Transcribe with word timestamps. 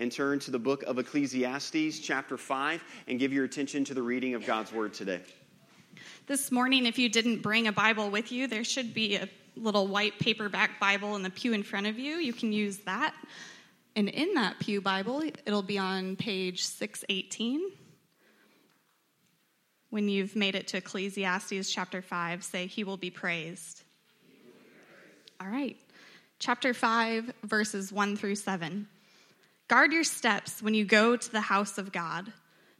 and 0.00 0.10
turn 0.10 0.38
to 0.40 0.50
the 0.50 0.58
book 0.58 0.82
of 0.84 0.98
Ecclesiastes, 0.98 2.00
chapter 2.00 2.38
5, 2.38 2.82
and 3.06 3.18
give 3.18 3.34
your 3.34 3.44
attention 3.44 3.84
to 3.84 3.94
the 3.94 4.02
reading 4.02 4.34
of 4.34 4.46
God's 4.46 4.72
word 4.72 4.94
today. 4.94 5.20
This 6.26 6.50
morning, 6.50 6.86
if 6.86 6.98
you 6.98 7.10
didn't 7.10 7.42
bring 7.42 7.66
a 7.66 7.72
Bible 7.72 8.10
with 8.10 8.32
you, 8.32 8.48
there 8.48 8.64
should 8.64 8.94
be 8.94 9.16
a 9.16 9.28
little 9.56 9.86
white 9.86 10.18
paperback 10.18 10.80
Bible 10.80 11.16
in 11.16 11.22
the 11.22 11.28
pew 11.28 11.52
in 11.52 11.62
front 11.62 11.86
of 11.86 11.98
you. 11.98 12.16
You 12.16 12.32
can 12.32 12.50
use 12.50 12.78
that. 12.78 13.14
And 13.94 14.08
in 14.08 14.34
that 14.34 14.58
Pew 14.58 14.80
Bible, 14.80 15.22
it'll 15.44 15.62
be 15.62 15.76
on 15.76 16.16
page 16.16 16.64
618. 16.64 17.60
When 19.90 20.08
you've 20.08 20.34
made 20.34 20.54
it 20.54 20.68
to 20.68 20.78
Ecclesiastes 20.78 21.70
chapter 21.70 22.00
5, 22.00 22.42
say, 22.42 22.66
He 22.66 22.84
will 22.84 22.96
be 22.96 23.10
praised. 23.10 23.82
All 25.40 25.48
right. 25.48 25.76
Chapter 26.38 26.72
5, 26.72 27.32
verses 27.42 27.92
1 27.92 28.16
through 28.16 28.36
7. 28.36 28.86
Guard 29.70 29.92
your 29.92 30.02
steps 30.02 30.60
when 30.60 30.74
you 30.74 30.84
go 30.84 31.14
to 31.14 31.30
the 31.30 31.42
house 31.42 31.78
of 31.78 31.92
God. 31.92 32.32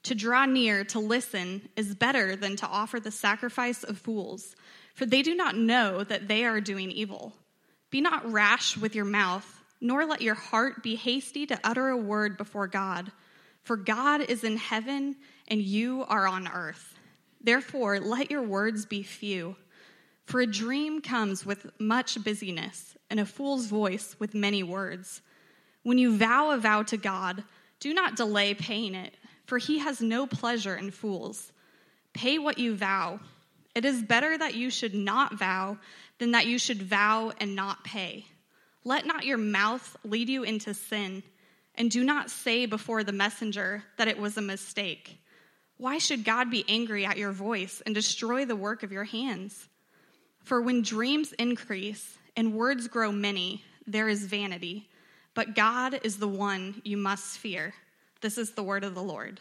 To 0.02 0.14
draw 0.16 0.44
near 0.44 0.82
to 0.86 0.98
listen 0.98 1.68
is 1.76 1.94
better 1.94 2.34
than 2.34 2.56
to 2.56 2.66
offer 2.66 2.98
the 2.98 3.12
sacrifice 3.12 3.84
of 3.84 3.96
fools, 3.96 4.56
for 4.96 5.06
they 5.06 5.22
do 5.22 5.36
not 5.36 5.56
know 5.56 6.02
that 6.02 6.26
they 6.26 6.44
are 6.44 6.60
doing 6.60 6.90
evil. 6.90 7.32
Be 7.90 8.00
not 8.00 8.32
rash 8.32 8.76
with 8.76 8.96
your 8.96 9.04
mouth, 9.04 9.62
nor 9.80 10.04
let 10.04 10.20
your 10.20 10.34
heart 10.34 10.82
be 10.82 10.96
hasty 10.96 11.46
to 11.46 11.60
utter 11.62 11.90
a 11.90 11.96
word 11.96 12.36
before 12.36 12.66
God, 12.66 13.12
for 13.62 13.76
God 13.76 14.22
is 14.22 14.42
in 14.42 14.56
heaven 14.56 15.14
and 15.46 15.62
you 15.62 16.04
are 16.08 16.26
on 16.26 16.48
earth. 16.48 16.98
Therefore, 17.40 18.00
let 18.00 18.32
your 18.32 18.42
words 18.42 18.84
be 18.84 19.04
few. 19.04 19.54
For 20.24 20.40
a 20.40 20.46
dream 20.48 21.02
comes 21.02 21.46
with 21.46 21.70
much 21.78 22.20
busyness, 22.24 22.96
and 23.08 23.20
a 23.20 23.26
fool's 23.26 23.66
voice 23.66 24.16
with 24.18 24.34
many 24.34 24.64
words. 24.64 25.22
When 25.90 25.98
you 25.98 26.16
vow 26.16 26.52
a 26.52 26.56
vow 26.56 26.84
to 26.84 26.96
God, 26.96 27.42
do 27.80 27.92
not 27.92 28.14
delay 28.14 28.54
paying 28.54 28.94
it, 28.94 29.12
for 29.44 29.58
he 29.58 29.80
has 29.80 30.00
no 30.00 30.24
pleasure 30.24 30.76
in 30.76 30.92
fools. 30.92 31.50
Pay 32.12 32.38
what 32.38 32.58
you 32.58 32.76
vow. 32.76 33.18
It 33.74 33.84
is 33.84 34.00
better 34.00 34.38
that 34.38 34.54
you 34.54 34.70
should 34.70 34.94
not 34.94 35.36
vow 35.36 35.78
than 36.18 36.30
that 36.30 36.46
you 36.46 36.60
should 36.60 36.80
vow 36.80 37.32
and 37.40 37.56
not 37.56 37.82
pay. 37.82 38.24
Let 38.84 39.04
not 39.04 39.24
your 39.24 39.36
mouth 39.36 39.96
lead 40.04 40.28
you 40.28 40.44
into 40.44 40.74
sin, 40.74 41.24
and 41.74 41.90
do 41.90 42.04
not 42.04 42.30
say 42.30 42.66
before 42.66 43.02
the 43.02 43.10
messenger 43.10 43.82
that 43.96 44.06
it 44.06 44.16
was 44.16 44.36
a 44.36 44.42
mistake. 44.42 45.18
Why 45.76 45.98
should 45.98 46.24
God 46.24 46.52
be 46.52 46.64
angry 46.68 47.04
at 47.04 47.18
your 47.18 47.32
voice 47.32 47.82
and 47.84 47.96
destroy 47.96 48.44
the 48.44 48.54
work 48.54 48.84
of 48.84 48.92
your 48.92 49.02
hands? 49.02 49.68
For 50.44 50.62
when 50.62 50.82
dreams 50.82 51.32
increase 51.32 52.16
and 52.36 52.54
words 52.54 52.86
grow 52.86 53.10
many, 53.10 53.64
there 53.88 54.08
is 54.08 54.26
vanity, 54.26 54.86
but 55.40 55.54
God 55.54 56.00
is 56.04 56.18
the 56.18 56.28
one 56.28 56.82
you 56.84 56.98
must 56.98 57.38
fear. 57.38 57.72
This 58.20 58.36
is 58.36 58.50
the 58.50 58.62
word 58.62 58.84
of 58.84 58.94
the 58.94 59.02
Lord. 59.02 59.40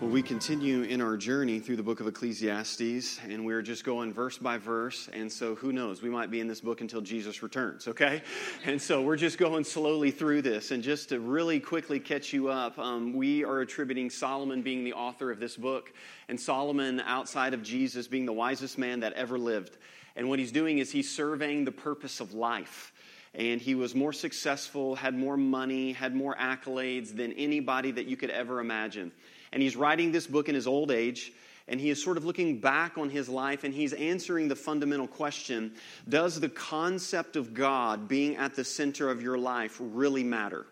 Well, 0.00 0.10
we 0.10 0.22
continue 0.22 0.82
in 0.82 1.00
our 1.00 1.16
journey 1.16 1.58
through 1.58 1.74
the 1.74 1.82
book 1.82 1.98
of 1.98 2.06
Ecclesiastes, 2.06 3.18
and 3.28 3.44
we're 3.44 3.62
just 3.62 3.82
going 3.82 4.12
verse 4.12 4.38
by 4.38 4.58
verse. 4.58 5.08
And 5.12 5.32
so, 5.32 5.56
who 5.56 5.72
knows? 5.72 6.02
We 6.02 6.08
might 6.08 6.30
be 6.30 6.38
in 6.38 6.46
this 6.46 6.60
book 6.60 6.82
until 6.82 7.00
Jesus 7.00 7.42
returns, 7.42 7.88
okay? 7.88 8.22
And 8.64 8.80
so, 8.80 9.02
we're 9.02 9.16
just 9.16 9.38
going 9.38 9.64
slowly 9.64 10.12
through 10.12 10.42
this. 10.42 10.70
And 10.70 10.80
just 10.80 11.08
to 11.08 11.18
really 11.18 11.58
quickly 11.58 11.98
catch 11.98 12.32
you 12.32 12.50
up, 12.50 12.78
um, 12.78 13.12
we 13.12 13.42
are 13.42 13.62
attributing 13.62 14.08
Solomon 14.08 14.62
being 14.62 14.84
the 14.84 14.92
author 14.92 15.32
of 15.32 15.40
this 15.40 15.56
book, 15.56 15.92
and 16.28 16.38
Solomon, 16.38 17.00
outside 17.00 17.54
of 17.54 17.64
Jesus, 17.64 18.06
being 18.06 18.24
the 18.24 18.32
wisest 18.32 18.78
man 18.78 19.00
that 19.00 19.14
ever 19.14 19.36
lived. 19.36 19.78
And 20.14 20.28
what 20.28 20.38
he's 20.38 20.52
doing 20.52 20.78
is 20.78 20.92
he's 20.92 21.12
surveying 21.12 21.64
the 21.64 21.72
purpose 21.72 22.20
of 22.20 22.34
life 22.34 22.92
and 23.34 23.60
he 23.60 23.74
was 23.74 23.94
more 23.94 24.12
successful, 24.12 24.94
had 24.94 25.14
more 25.14 25.36
money, 25.36 25.92
had 25.92 26.14
more 26.14 26.34
accolades 26.34 27.14
than 27.14 27.32
anybody 27.34 27.90
that 27.90 28.06
you 28.06 28.16
could 28.16 28.30
ever 28.30 28.60
imagine. 28.60 29.12
And 29.52 29.62
he's 29.62 29.76
writing 29.76 30.12
this 30.12 30.26
book 30.26 30.48
in 30.48 30.54
his 30.54 30.66
old 30.66 30.90
age, 30.90 31.32
and 31.68 31.80
he 31.80 31.90
is 31.90 32.02
sort 32.02 32.16
of 32.16 32.24
looking 32.24 32.60
back 32.60 32.96
on 32.96 33.10
his 33.10 33.28
life 33.28 33.62
and 33.62 33.74
he's 33.74 33.92
answering 33.92 34.48
the 34.48 34.56
fundamental 34.56 35.06
question 35.06 35.72
Does 36.08 36.40
the 36.40 36.48
concept 36.48 37.36
of 37.36 37.54
God 37.54 38.08
being 38.08 38.36
at 38.36 38.54
the 38.54 38.64
center 38.64 39.10
of 39.10 39.22
your 39.22 39.38
life 39.38 39.76
really 39.78 40.24
matter? 40.24 40.66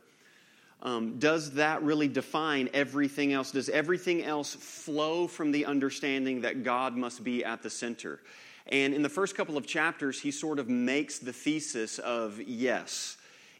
Um, 0.83 1.19
does 1.19 1.53
that 1.53 1.83
really 1.83 2.09
define 2.09 2.69
everything 2.73 3.33
else? 3.33 3.51
Does 3.51 3.69
everything 3.69 4.23
else 4.23 4.55
flow 4.55 5.27
from 5.27 5.51
the 5.51 5.67
understanding 5.67 6.43
that 6.43 6.65
God 6.65 6.97
must 6.97 7.25
be 7.25 7.45
at 7.45 7.63
the 7.63 7.71
center? 7.71 8.21
And 8.69 8.95
in 8.95 9.03
the 9.03 9.09
first 9.09 9.37
couple 9.37 9.57
of 9.57 9.67
chapters, 9.67 10.21
he 10.21 10.31
sort 10.31 10.59
of 10.59 10.69
makes 10.69 11.19
the 11.19 11.33
thesis 11.33 11.99
of 11.99 12.41
yes. 12.41 13.17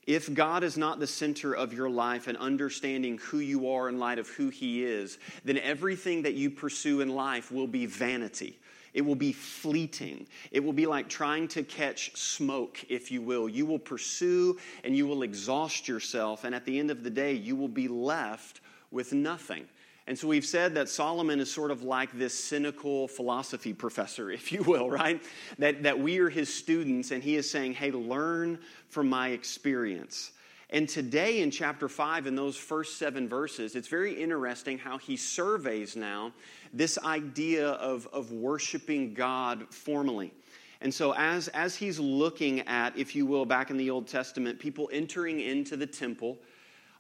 If 0.07 0.33
God 0.33 0.63
is 0.63 0.77
not 0.77 1.01
the 1.01 1.07
center 1.07 1.53
of 1.53 1.73
your 1.73 1.91
life 1.91 2.29
and 2.29 2.39
understanding 2.39 3.19
who 3.19 3.39
you 3.39 3.69
are 3.71 3.89
in 3.89 3.99
light 3.99 4.21
of 4.21 4.29
who 4.29 4.51
He 4.51 4.85
is, 4.85 5.19
then 5.45 5.59
everything 5.59 6.23
that 6.23 6.35
you 6.35 6.49
pursue 6.49 7.01
in 7.01 7.09
life 7.09 7.51
will 7.51 7.67
be 7.67 7.87
vanity. 7.87 8.57
It 8.95 9.05
will 9.05 9.17
be 9.17 9.33
fleeting. 9.33 10.27
It 10.53 10.61
will 10.61 10.73
be 10.73 10.87
like 10.87 11.09
trying 11.09 11.49
to 11.49 11.65
catch 11.65 12.17
smoke, 12.17 12.85
if 12.89 13.11
you 13.11 13.21
will. 13.21 13.49
You 13.49 13.67
will 13.67 13.81
pursue 13.81 14.59
and 14.85 14.97
you 14.97 15.07
will 15.07 15.23
exhaust 15.23 15.89
yourself, 15.89 16.45
and 16.45 16.55
at 16.55 16.65
the 16.65 16.79
end 16.79 16.91
of 16.91 17.03
the 17.03 17.11
day, 17.11 17.33
you 17.33 17.57
will 17.57 17.69
be 17.69 17.89
left 17.89 18.61
with 18.93 19.13
nothing. 19.13 19.67
And 20.09 20.17
so 20.17 20.29
we've 20.29 20.47
said 20.47 20.75
that 20.75 20.89
Solomon 20.89 21.41
is 21.41 21.51
sort 21.51 21.71
of 21.71 21.83
like 21.83 22.17
this 22.17 22.33
cynical 22.33 23.09
philosophy 23.09 23.73
professor, 23.73 24.31
if 24.33 24.53
you 24.53 24.63
will, 24.63 24.89
right? 24.89 25.23
That, 25.59 25.83
that 25.83 25.99
we 25.99 26.19
are 26.19 26.29
his 26.29 26.53
students, 26.53 27.11
and 27.11 27.23
he 27.23 27.37
is 27.37 27.51
saying, 27.51 27.75
hey, 27.75 27.91
learn 27.91 28.59
from 28.89 29.09
my 29.09 29.31
experience. 29.31 30.33
And 30.71 30.89
today 30.89 31.43
in 31.43 31.51
chapter 31.51 31.89
5, 31.89 32.27
in 32.27 32.35
those 32.35 32.57
first 32.57 32.99
seven 32.99 33.29
verses, 33.29 33.77
it's 33.77 33.87
very 33.87 34.21
interesting 34.21 34.79
how 34.79 34.99
he 34.99 35.17
surveys 35.17 35.95
now 35.95 36.33
this 36.73 36.99
idea 36.99 37.69
of, 37.69 38.09
of 38.13 38.33
worshiping 38.33 39.15
God 39.15 39.73
formally. 39.73 40.33
And 40.81 40.93
so, 40.93 41.15
as, 41.15 41.49
as 41.49 41.77
he's 41.77 41.99
looking 41.99 42.61
at, 42.63 42.97
if 42.99 43.17
you 43.17 43.27
will, 43.27 43.47
back 43.47 43.71
in 43.71 43.77
the 43.77 43.91
Old 43.91 44.09
Testament, 44.09 44.59
people 44.59 44.91
entering 44.93 45.41
into 45.41 45.77
the 45.77 45.87
temple, 45.87 46.37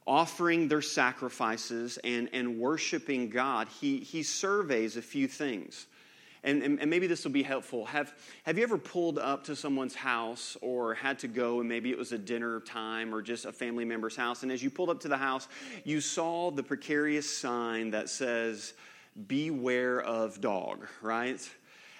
offering 0.06 0.68
their 0.68 0.82
sacrifices 0.82 1.98
and, 2.04 2.28
and 2.32 2.58
worshiping 2.58 3.28
God, 3.28 3.68
he, 3.68 3.98
he 3.98 4.22
surveys 4.22 4.96
a 4.96 5.02
few 5.02 5.26
things. 5.26 5.86
And, 6.44 6.62
and, 6.62 6.80
and, 6.80 6.88
maybe 6.88 7.08
this 7.08 7.24
will 7.24 7.32
be 7.32 7.42
helpful. 7.42 7.86
Have, 7.86 8.14
have 8.44 8.56
you 8.56 8.62
ever 8.62 8.78
pulled 8.78 9.18
up 9.18 9.44
to 9.44 9.56
someone's 9.56 9.96
house 9.96 10.56
or 10.60 10.94
had 10.94 11.18
to 11.20 11.28
go 11.28 11.58
and 11.58 11.68
maybe 11.68 11.90
it 11.90 11.98
was 11.98 12.12
a 12.12 12.18
dinner 12.18 12.60
time 12.60 13.12
or 13.12 13.20
just 13.20 13.46
a 13.46 13.52
family 13.52 13.84
member's 13.84 14.14
house? 14.14 14.44
And 14.44 14.52
as 14.52 14.62
you 14.62 14.70
pulled 14.70 14.90
up 14.90 15.00
to 15.00 15.08
the 15.08 15.16
house, 15.16 15.48
you 15.82 16.00
saw 16.00 16.52
the 16.52 16.62
precarious 16.62 17.36
sign 17.36 17.90
that 17.90 18.08
says, 18.08 18.74
Beware 19.26 20.00
of 20.00 20.40
dog, 20.40 20.86
right? 21.02 21.40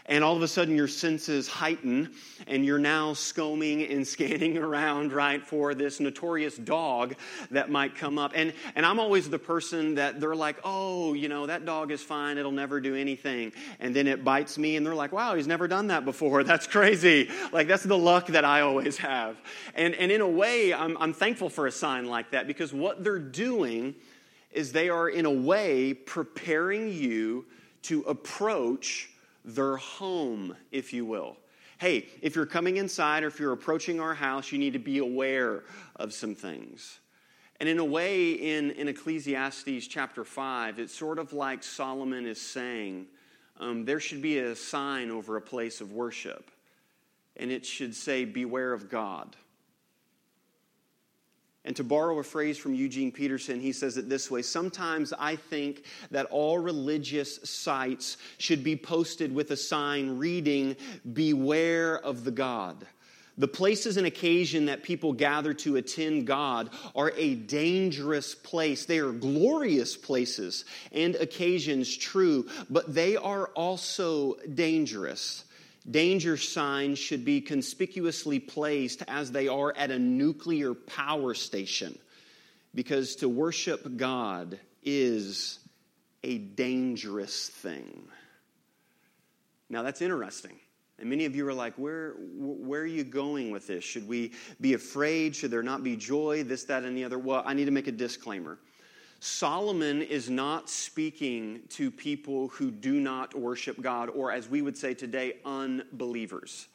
And 0.06 0.22
all 0.24 0.36
of 0.36 0.42
a 0.42 0.48
sudden 0.48 0.76
your 0.76 0.88
senses 0.88 1.48
heighten 1.48 2.12
and 2.46 2.64
you're 2.64 2.78
now 2.78 3.12
scombing 3.12 3.82
and 3.82 4.06
scanning 4.06 4.56
around 4.58 5.12
right 5.12 5.44
for 5.44 5.74
this 5.74 6.00
notorious 6.00 6.56
dog 6.56 7.14
that 7.50 7.70
might 7.70 7.94
come 7.94 8.18
up. 8.18 8.32
And 8.34 8.52
and 8.74 8.86
i'm 8.86 8.98
always 8.98 9.28
the 9.28 9.38
person 9.38 9.96
that 9.96 10.20
they're 10.20 10.34
like 10.34 10.58
oh 10.64 11.14
you 11.14 11.28
know 11.28 11.46
that 11.46 11.64
dog 11.64 11.90
is 11.90 12.02
fine. 12.02 12.38
It'll 12.38 12.52
never 12.52 12.80
do 12.80 12.94
anything. 12.94 13.52
And 13.80 13.94
then 13.94 14.06
it 14.06 14.24
bites 14.24 14.58
me 14.58 14.76
and 14.76 14.86
they're 14.86 14.94
like 14.94 15.12
wow 15.12 15.34
he's 15.34 15.46
never 15.46 15.68
done 15.68 15.88
that 15.88 16.04
before. 16.04 16.44
That's 16.56 16.66
crazy. 16.66 17.28
Like 17.52 17.68
that's 17.68 17.82
the 17.82 17.98
luck 17.98 18.28
that 18.28 18.44
i 18.44 18.60
always 18.60 18.96
have. 18.98 19.36
And 19.74 19.94
and 19.94 20.12
in 20.12 20.20
a 20.20 20.28
way 20.28 20.72
i'm, 20.72 20.96
I'm 20.98 21.12
thankful 21.12 21.50
for 21.50 21.66
a 21.66 21.72
sign 21.72 22.06
like 22.06 22.30
that 22.30 22.46
because 22.46 22.72
what 22.72 23.02
they're 23.02 23.18
doing 23.18 23.94
is 24.52 24.72
they 24.72 24.88
are 24.88 25.08
in 25.08 25.26
a 25.26 25.30
way 25.30 25.92
preparing 25.92 26.92
you 26.92 27.44
to 27.82 28.02
approach 28.02 29.10
their 29.46 29.76
home, 29.76 30.54
if 30.70 30.92
you 30.92 31.06
will. 31.06 31.36
Hey, 31.78 32.08
if 32.20 32.34
you're 32.34 32.46
coming 32.46 32.78
inside 32.78 33.22
or 33.22 33.28
if 33.28 33.38
you're 33.38 33.52
approaching 33.52 34.00
our 34.00 34.14
house, 34.14 34.50
you 34.50 34.58
need 34.58 34.72
to 34.72 34.78
be 34.78 34.98
aware 34.98 35.62
of 35.94 36.12
some 36.12 36.34
things. 36.34 36.98
And 37.60 37.68
in 37.68 37.78
a 37.78 37.84
way, 37.84 38.32
in, 38.32 38.72
in 38.72 38.88
Ecclesiastes 38.88 39.86
chapter 39.86 40.24
5, 40.24 40.78
it's 40.78 40.94
sort 40.94 41.18
of 41.18 41.32
like 41.32 41.62
Solomon 41.62 42.26
is 42.26 42.40
saying 42.40 43.06
um, 43.58 43.84
there 43.84 44.00
should 44.00 44.20
be 44.20 44.38
a 44.38 44.54
sign 44.54 45.10
over 45.10 45.36
a 45.36 45.40
place 45.40 45.80
of 45.80 45.92
worship, 45.92 46.50
and 47.36 47.50
it 47.50 47.64
should 47.64 47.94
say, 47.94 48.24
Beware 48.24 48.72
of 48.72 48.90
God. 48.90 49.36
And 51.66 51.74
to 51.76 51.84
borrow 51.84 52.16
a 52.20 52.22
phrase 52.22 52.56
from 52.56 52.74
Eugene 52.74 53.10
Peterson, 53.10 53.58
he 53.58 53.72
says 53.72 53.96
it 53.96 54.08
this 54.08 54.30
way 54.30 54.40
Sometimes 54.40 55.12
I 55.12 55.34
think 55.34 55.82
that 56.12 56.26
all 56.26 56.58
religious 56.58 57.40
sites 57.42 58.18
should 58.38 58.62
be 58.62 58.76
posted 58.76 59.34
with 59.34 59.50
a 59.50 59.56
sign 59.56 60.16
reading, 60.16 60.76
Beware 61.12 61.98
of 61.98 62.22
the 62.22 62.30
God. 62.30 62.86
The 63.38 63.48
places 63.48 63.96
and 63.96 64.06
occasion 64.06 64.66
that 64.66 64.84
people 64.84 65.12
gather 65.12 65.52
to 65.54 65.76
attend 65.76 66.26
God 66.26 66.70
are 66.94 67.12
a 67.16 67.34
dangerous 67.34 68.34
place. 68.34 68.86
They 68.86 69.00
are 69.00 69.12
glorious 69.12 69.96
places 69.96 70.64
and 70.92 71.16
occasions, 71.16 71.94
true, 71.94 72.48
but 72.70 72.94
they 72.94 73.16
are 73.16 73.48
also 73.48 74.36
dangerous. 74.54 75.44
Danger 75.88 76.36
signs 76.36 76.98
should 76.98 77.24
be 77.24 77.40
conspicuously 77.40 78.40
placed 78.40 79.02
as 79.06 79.30
they 79.30 79.46
are 79.46 79.72
at 79.76 79.90
a 79.90 79.98
nuclear 79.98 80.74
power 80.74 81.32
station 81.32 81.96
because 82.74 83.16
to 83.16 83.28
worship 83.28 83.96
God 83.96 84.58
is 84.82 85.60
a 86.24 86.38
dangerous 86.38 87.48
thing. 87.48 88.08
Now, 89.68 89.82
that's 89.82 90.02
interesting. 90.02 90.58
And 90.98 91.10
many 91.10 91.24
of 91.24 91.36
you 91.36 91.46
are 91.46 91.54
like, 91.54 91.74
where, 91.74 92.14
where 92.36 92.80
are 92.80 92.86
you 92.86 93.04
going 93.04 93.50
with 93.50 93.66
this? 93.66 93.84
Should 93.84 94.08
we 94.08 94.32
be 94.60 94.74
afraid? 94.74 95.36
Should 95.36 95.50
there 95.50 95.62
not 95.62 95.84
be 95.84 95.94
joy? 95.96 96.42
This, 96.42 96.64
that, 96.64 96.84
and 96.84 96.96
the 96.96 97.04
other? 97.04 97.18
Well, 97.18 97.42
I 97.44 97.54
need 97.54 97.66
to 97.66 97.70
make 97.70 97.86
a 97.86 97.92
disclaimer. 97.92 98.58
Solomon 99.20 100.02
is 100.02 100.28
not 100.28 100.68
speaking 100.68 101.60
to 101.70 101.90
people 101.90 102.48
who 102.48 102.70
do 102.70 103.00
not 103.00 103.34
worship 103.34 103.80
God, 103.80 104.10
or 104.10 104.30
as 104.30 104.48
we 104.48 104.62
would 104.62 104.76
say 104.76 104.94
today, 104.94 105.34
unbelievers. 105.44 106.68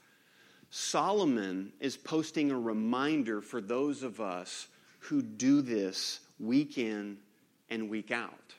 Solomon 0.70 1.72
is 1.80 1.98
posting 1.98 2.50
a 2.50 2.58
reminder 2.58 3.42
for 3.42 3.62
those 3.62 4.04
of 4.04 4.22
us 4.22 4.68
who 5.00 5.22
do 5.22 5.62
this 5.62 6.22
week 6.40 6.78
in 6.78 7.18
and 7.70 7.90
week 7.90 8.12
out. 8.12 8.54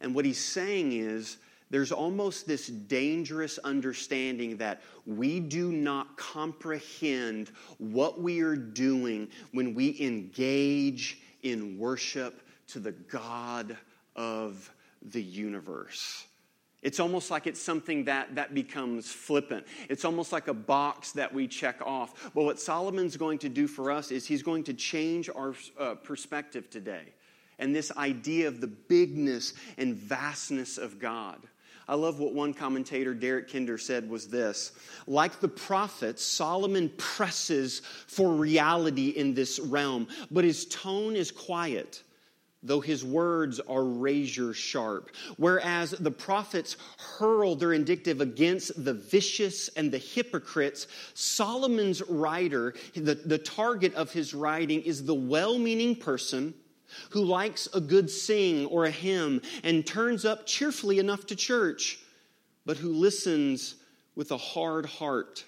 And 0.00 0.14
what 0.14 0.24
he's 0.24 0.42
saying 0.42 0.92
is 0.92 1.36
there's 1.70 1.92
almost 1.92 2.46
this 2.46 2.66
dangerous 2.66 3.58
understanding 3.58 4.56
that 4.56 4.80
we 5.06 5.38
do 5.38 5.70
not 5.70 6.16
comprehend 6.16 7.50
what 7.78 8.20
we 8.20 8.40
are 8.40 8.56
doing 8.56 9.28
when 9.52 9.74
we 9.74 10.00
engage 10.00 11.20
in 11.42 11.78
worship 11.78 12.42
to 12.68 12.80
the 12.80 12.92
God 12.92 13.76
of 14.16 14.72
the 15.02 15.22
universe. 15.22 16.26
It's 16.80 17.00
almost 17.00 17.30
like 17.30 17.46
it's 17.46 17.60
something 17.60 18.04
that, 18.04 18.36
that 18.36 18.54
becomes 18.54 19.10
flippant. 19.10 19.66
It's 19.88 20.04
almost 20.04 20.32
like 20.32 20.46
a 20.46 20.54
box 20.54 21.12
that 21.12 21.32
we 21.32 21.48
check 21.48 21.80
off. 21.84 22.30
But 22.34 22.44
what 22.44 22.60
Solomon's 22.60 23.16
going 23.16 23.38
to 23.38 23.48
do 23.48 23.66
for 23.66 23.90
us 23.90 24.12
is 24.12 24.26
he's 24.26 24.44
going 24.44 24.64
to 24.64 24.74
change 24.74 25.28
our 25.28 25.54
uh, 25.78 25.96
perspective 25.96 26.70
today 26.70 27.14
and 27.58 27.74
this 27.74 27.90
idea 27.96 28.46
of 28.46 28.60
the 28.60 28.68
bigness 28.68 29.54
and 29.76 29.96
vastness 29.96 30.78
of 30.78 31.00
God. 31.00 31.38
I 31.88 31.94
love 31.94 32.20
what 32.20 32.34
one 32.34 32.52
commentator, 32.52 33.14
Derek 33.14 33.48
Kidner, 33.48 33.80
said 33.80 34.08
was 34.08 34.28
this 34.28 34.72
Like 35.06 35.40
the 35.40 35.48
prophets, 35.48 36.22
Solomon 36.22 36.90
presses 36.96 37.80
for 38.06 38.30
reality 38.30 39.08
in 39.08 39.34
this 39.34 39.58
realm, 39.58 40.06
but 40.30 40.44
his 40.44 40.66
tone 40.66 41.16
is 41.16 41.32
quiet 41.32 42.02
though 42.62 42.80
his 42.80 43.04
words 43.04 43.60
are 43.60 43.84
razor 43.84 44.52
sharp. 44.52 45.10
Whereas 45.36 45.92
the 45.92 46.10
prophets 46.10 46.76
hurl 46.98 47.54
their 47.54 47.70
indictive 47.70 48.20
against 48.20 48.84
the 48.84 48.94
vicious 48.94 49.68
and 49.76 49.92
the 49.92 49.98
hypocrites, 49.98 50.88
Solomon's 51.14 52.02
writer, 52.08 52.74
the, 52.94 53.14
the 53.14 53.38
target 53.38 53.94
of 53.94 54.12
his 54.12 54.34
writing 54.34 54.82
is 54.82 55.04
the 55.04 55.14
well 55.14 55.58
meaning 55.58 55.94
person 55.94 56.54
who 57.10 57.22
likes 57.22 57.68
a 57.74 57.80
good 57.80 58.10
sing 58.10 58.66
or 58.66 58.86
a 58.86 58.90
hymn 58.90 59.42
and 59.62 59.86
turns 59.86 60.24
up 60.24 60.46
cheerfully 60.46 60.98
enough 60.98 61.26
to 61.26 61.36
church, 61.36 61.98
but 62.64 62.76
who 62.76 62.92
listens 62.92 63.76
with 64.16 64.32
a 64.32 64.36
hard 64.36 64.86
heart 64.86 65.44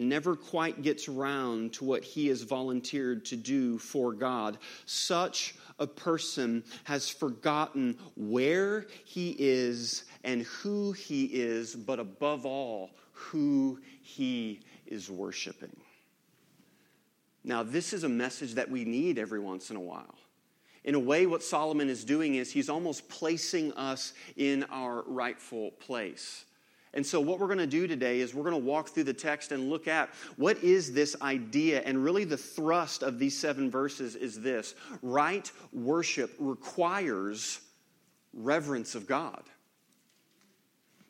never 0.00 0.36
quite 0.36 0.82
gets 0.82 1.08
round 1.08 1.72
to 1.74 1.84
what 1.84 2.04
he 2.04 2.28
has 2.28 2.42
volunteered 2.42 3.24
to 3.26 3.36
do 3.36 3.78
for 3.78 4.12
God. 4.12 4.58
Such 4.86 5.54
a 5.78 5.86
person 5.86 6.64
has 6.84 7.08
forgotten 7.08 7.96
where 8.16 8.86
he 9.04 9.36
is 9.38 10.04
and 10.24 10.42
who 10.42 10.92
he 10.92 11.24
is, 11.26 11.74
but 11.74 11.98
above 11.98 12.44
all, 12.44 12.90
who 13.12 13.78
he 14.02 14.60
is 14.86 15.10
worshiping. 15.10 15.76
Now, 17.44 17.62
this 17.62 17.92
is 17.92 18.04
a 18.04 18.08
message 18.08 18.54
that 18.54 18.70
we 18.70 18.84
need 18.84 19.18
every 19.18 19.40
once 19.40 19.70
in 19.70 19.76
a 19.76 19.80
while. 19.80 20.14
In 20.84 20.94
a 20.94 20.98
way, 20.98 21.26
what 21.26 21.42
Solomon 21.42 21.88
is 21.88 22.04
doing 22.04 22.36
is 22.36 22.50
he's 22.50 22.68
almost 22.68 23.08
placing 23.08 23.72
us 23.72 24.12
in 24.36 24.64
our 24.64 25.02
rightful 25.06 25.72
place. 25.72 26.44
And 26.94 27.06
so, 27.06 27.20
what 27.20 27.38
we're 27.38 27.46
going 27.46 27.58
to 27.58 27.66
do 27.66 27.86
today 27.86 28.20
is 28.20 28.34
we're 28.34 28.48
going 28.48 28.60
to 28.60 28.66
walk 28.66 28.88
through 28.88 29.04
the 29.04 29.12
text 29.12 29.52
and 29.52 29.68
look 29.68 29.86
at 29.86 30.08
what 30.36 30.62
is 30.62 30.92
this 30.92 31.16
idea. 31.20 31.82
And 31.84 32.02
really, 32.02 32.24
the 32.24 32.36
thrust 32.36 33.02
of 33.02 33.18
these 33.18 33.38
seven 33.38 33.70
verses 33.70 34.16
is 34.16 34.40
this 34.40 34.74
right 35.02 35.50
worship 35.72 36.34
requires 36.38 37.60
reverence 38.32 38.94
of 38.94 39.06
God. 39.06 39.42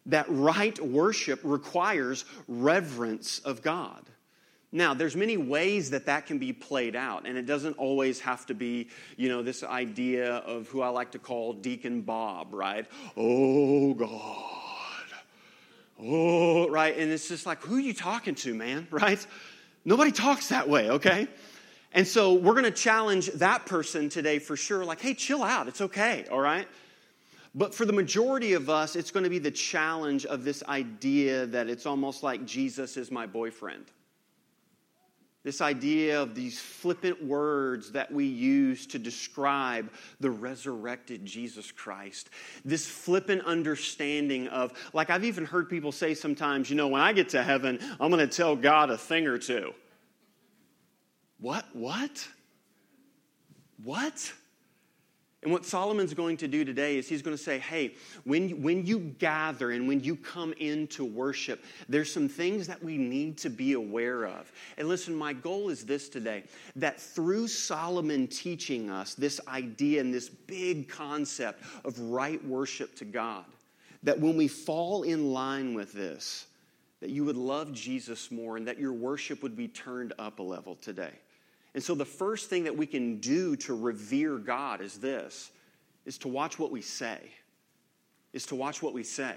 That 0.06 0.26
right 0.28 0.78
worship 0.80 1.40
requires 1.44 2.24
reverence 2.48 3.40
of 3.40 3.62
God. 3.62 4.04
Now, 4.70 4.92
there's 4.92 5.16
many 5.16 5.38
ways 5.38 5.90
that 5.90 6.06
that 6.06 6.26
can 6.26 6.38
be 6.38 6.52
played 6.52 6.94
out, 6.94 7.26
and 7.26 7.38
it 7.38 7.46
doesn't 7.46 7.78
always 7.78 8.20
have 8.20 8.44
to 8.46 8.54
be, 8.54 8.88
you 9.16 9.30
know, 9.30 9.42
this 9.42 9.62
idea 9.62 10.36
of 10.38 10.68
who 10.68 10.82
I 10.82 10.88
like 10.88 11.12
to 11.12 11.18
call 11.18 11.54
Deacon 11.54 12.02
Bob, 12.02 12.52
right? 12.52 12.86
Oh, 13.16 13.94
God. 13.94 14.67
Oh, 16.00 16.68
right? 16.68 16.96
And 16.96 17.10
it's 17.10 17.28
just 17.28 17.46
like, 17.46 17.62
who 17.62 17.76
are 17.76 17.80
you 17.80 17.94
talking 17.94 18.34
to, 18.36 18.54
man, 18.54 18.86
right? 18.90 19.24
Nobody 19.84 20.12
talks 20.12 20.48
that 20.48 20.68
way, 20.68 20.90
okay? 20.90 21.28
And 21.92 22.06
so 22.06 22.34
we're 22.34 22.52
to 22.64 22.70
challenge 22.70 23.28
that 23.34 23.66
person 23.66 24.08
today 24.08 24.38
for 24.38 24.56
sure, 24.56 24.84
like, 24.84 25.00
hey, 25.00 25.14
chill 25.14 25.42
out. 25.42 25.68
It's 25.68 25.80
okay, 25.80 26.26
all 26.30 26.40
right? 26.40 26.68
But 27.54 27.74
for 27.74 27.86
the 27.86 27.92
majority 27.92 28.52
of 28.52 28.68
us, 28.68 28.94
it's 28.94 29.10
to 29.24 29.30
be 29.30 29.38
the 29.38 29.50
challenge 29.50 30.26
of 30.26 30.44
this 30.44 30.62
idea 30.64 31.46
that 31.46 31.68
it's 31.68 31.86
almost 31.86 32.22
like 32.22 32.44
Jesus 32.44 32.96
is 32.96 33.10
my 33.10 33.26
boyfriend. 33.26 33.86
This 35.48 35.62
idea 35.62 36.20
of 36.20 36.34
these 36.34 36.60
flippant 36.60 37.24
words 37.24 37.92
that 37.92 38.12
we 38.12 38.26
use 38.26 38.86
to 38.88 38.98
describe 38.98 39.90
the 40.20 40.28
resurrected 40.28 41.24
Jesus 41.24 41.72
Christ. 41.72 42.28
This 42.66 42.86
flippant 42.86 43.46
understanding 43.46 44.48
of, 44.48 44.74
like 44.92 45.08
I've 45.08 45.24
even 45.24 45.46
heard 45.46 45.70
people 45.70 45.90
say 45.90 46.12
sometimes, 46.12 46.68
you 46.68 46.76
know, 46.76 46.88
when 46.88 47.00
I 47.00 47.14
get 47.14 47.30
to 47.30 47.42
heaven, 47.42 47.78
I'm 47.98 48.10
going 48.10 48.18
to 48.18 48.26
tell 48.26 48.56
God 48.56 48.90
a 48.90 48.98
thing 48.98 49.26
or 49.26 49.38
two. 49.38 49.72
What? 51.40 51.64
What? 51.72 52.28
What? 53.82 54.30
And 55.44 55.52
what 55.52 55.64
Solomon's 55.64 56.14
going 56.14 56.36
to 56.38 56.48
do 56.48 56.64
today 56.64 56.96
is 56.96 57.08
he's 57.08 57.22
going 57.22 57.36
to 57.36 57.42
say, 57.42 57.60
hey, 57.60 57.94
when, 58.24 58.60
when 58.60 58.84
you 58.84 58.98
gather 58.98 59.70
and 59.70 59.86
when 59.86 60.00
you 60.00 60.16
come 60.16 60.52
into 60.54 61.04
worship, 61.04 61.64
there's 61.88 62.12
some 62.12 62.28
things 62.28 62.66
that 62.66 62.82
we 62.82 62.98
need 62.98 63.38
to 63.38 63.48
be 63.48 63.74
aware 63.74 64.26
of. 64.26 64.50
And 64.78 64.88
listen, 64.88 65.14
my 65.14 65.32
goal 65.32 65.68
is 65.68 65.84
this 65.84 66.08
today 66.08 66.42
that 66.74 67.00
through 67.00 67.46
Solomon 67.46 68.26
teaching 68.26 68.90
us 68.90 69.14
this 69.14 69.40
idea 69.46 70.00
and 70.00 70.12
this 70.12 70.28
big 70.28 70.88
concept 70.88 71.62
of 71.84 71.98
right 72.00 72.44
worship 72.44 72.96
to 72.96 73.04
God, 73.04 73.44
that 74.02 74.18
when 74.18 74.36
we 74.36 74.48
fall 74.48 75.04
in 75.04 75.32
line 75.32 75.72
with 75.72 75.92
this, 75.92 76.46
that 77.00 77.10
you 77.10 77.24
would 77.24 77.36
love 77.36 77.72
Jesus 77.72 78.32
more 78.32 78.56
and 78.56 78.66
that 78.66 78.80
your 78.80 78.92
worship 78.92 79.44
would 79.44 79.54
be 79.54 79.68
turned 79.68 80.12
up 80.18 80.40
a 80.40 80.42
level 80.42 80.74
today. 80.74 81.12
And 81.74 81.82
so 81.82 81.94
the 81.94 82.04
first 82.04 82.48
thing 82.48 82.64
that 82.64 82.76
we 82.76 82.86
can 82.86 83.18
do 83.18 83.56
to 83.56 83.74
revere 83.74 84.38
God 84.38 84.80
is 84.80 84.98
this 84.98 85.50
is 86.06 86.18
to 86.18 86.28
watch 86.28 86.58
what 86.58 86.70
we 86.70 86.80
say. 86.80 87.18
Is 88.32 88.46
to 88.46 88.54
watch 88.54 88.82
what 88.82 88.94
we 88.94 89.04
say. 89.04 89.36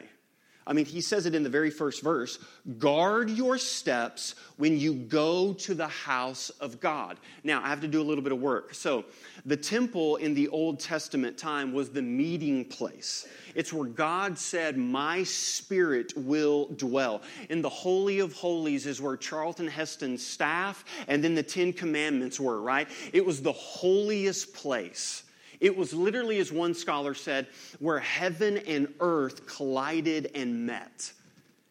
I 0.68 0.74
mean, 0.74 0.86
he 0.86 1.02
says 1.02 1.26
it 1.26 1.34
in 1.34 1.44
the 1.44 1.50
very 1.50 1.72
first 1.72 2.04
verse 2.04 2.38
guard 2.78 3.30
your 3.30 3.58
steps 3.58 4.36
when 4.58 4.78
you 4.78 4.94
go 4.94 5.54
to 5.54 5.74
the 5.74 5.88
house 5.88 6.50
of 6.52 6.80
God. 6.80 7.18
Now, 7.44 7.64
I 7.64 7.70
have 7.70 7.82
to 7.82 7.88
do 7.88 8.02
a 8.02 8.04
little 8.04 8.24
bit 8.24 8.32
of 8.32 8.40
work. 8.40 8.76
So, 8.76 9.06
the 9.46 9.58
temple 9.58 10.18
in 10.18 10.36
the 10.36 10.48
Old 10.50 10.80
Testament 10.80 11.38
time 11.38 11.74
was 11.74 11.90
the 11.90 12.02
meeting 12.02 12.66
place. 12.66 13.28
It's 13.56 13.74
where 13.74 13.90
God 13.90 14.38
said, 14.38 14.78
My 14.78 15.24
spirit 15.24 16.14
will 16.16 16.68
dwell. 16.76 17.24
In 17.50 17.62
the 17.62 17.70
Holy 17.70 18.20
of 18.20 18.34
Holies 18.34 18.86
is 18.86 19.02
where 19.02 19.18
Charlton 19.18 19.68
Heston's 19.68 20.26
staff 20.26 20.86
and 21.08 21.24
then 21.24 21.34
the 21.34 21.44
Ten 21.44 21.74
Commandments 21.74 22.40
were, 22.40 22.62
right? 22.62 22.88
It 23.14 23.26
was 23.26 23.42
the 23.42 23.52
holiest 23.52 24.54
place. 24.54 25.24
It 25.62 25.78
was 25.78 25.94
literally, 25.94 26.40
as 26.40 26.52
one 26.52 26.74
scholar 26.74 27.14
said, 27.14 27.48
where 27.80 28.00
heaven 28.00 28.58
and 28.58 28.92
earth 29.00 29.46
collided 29.46 30.32
and 30.34 30.66
met. 30.66 31.14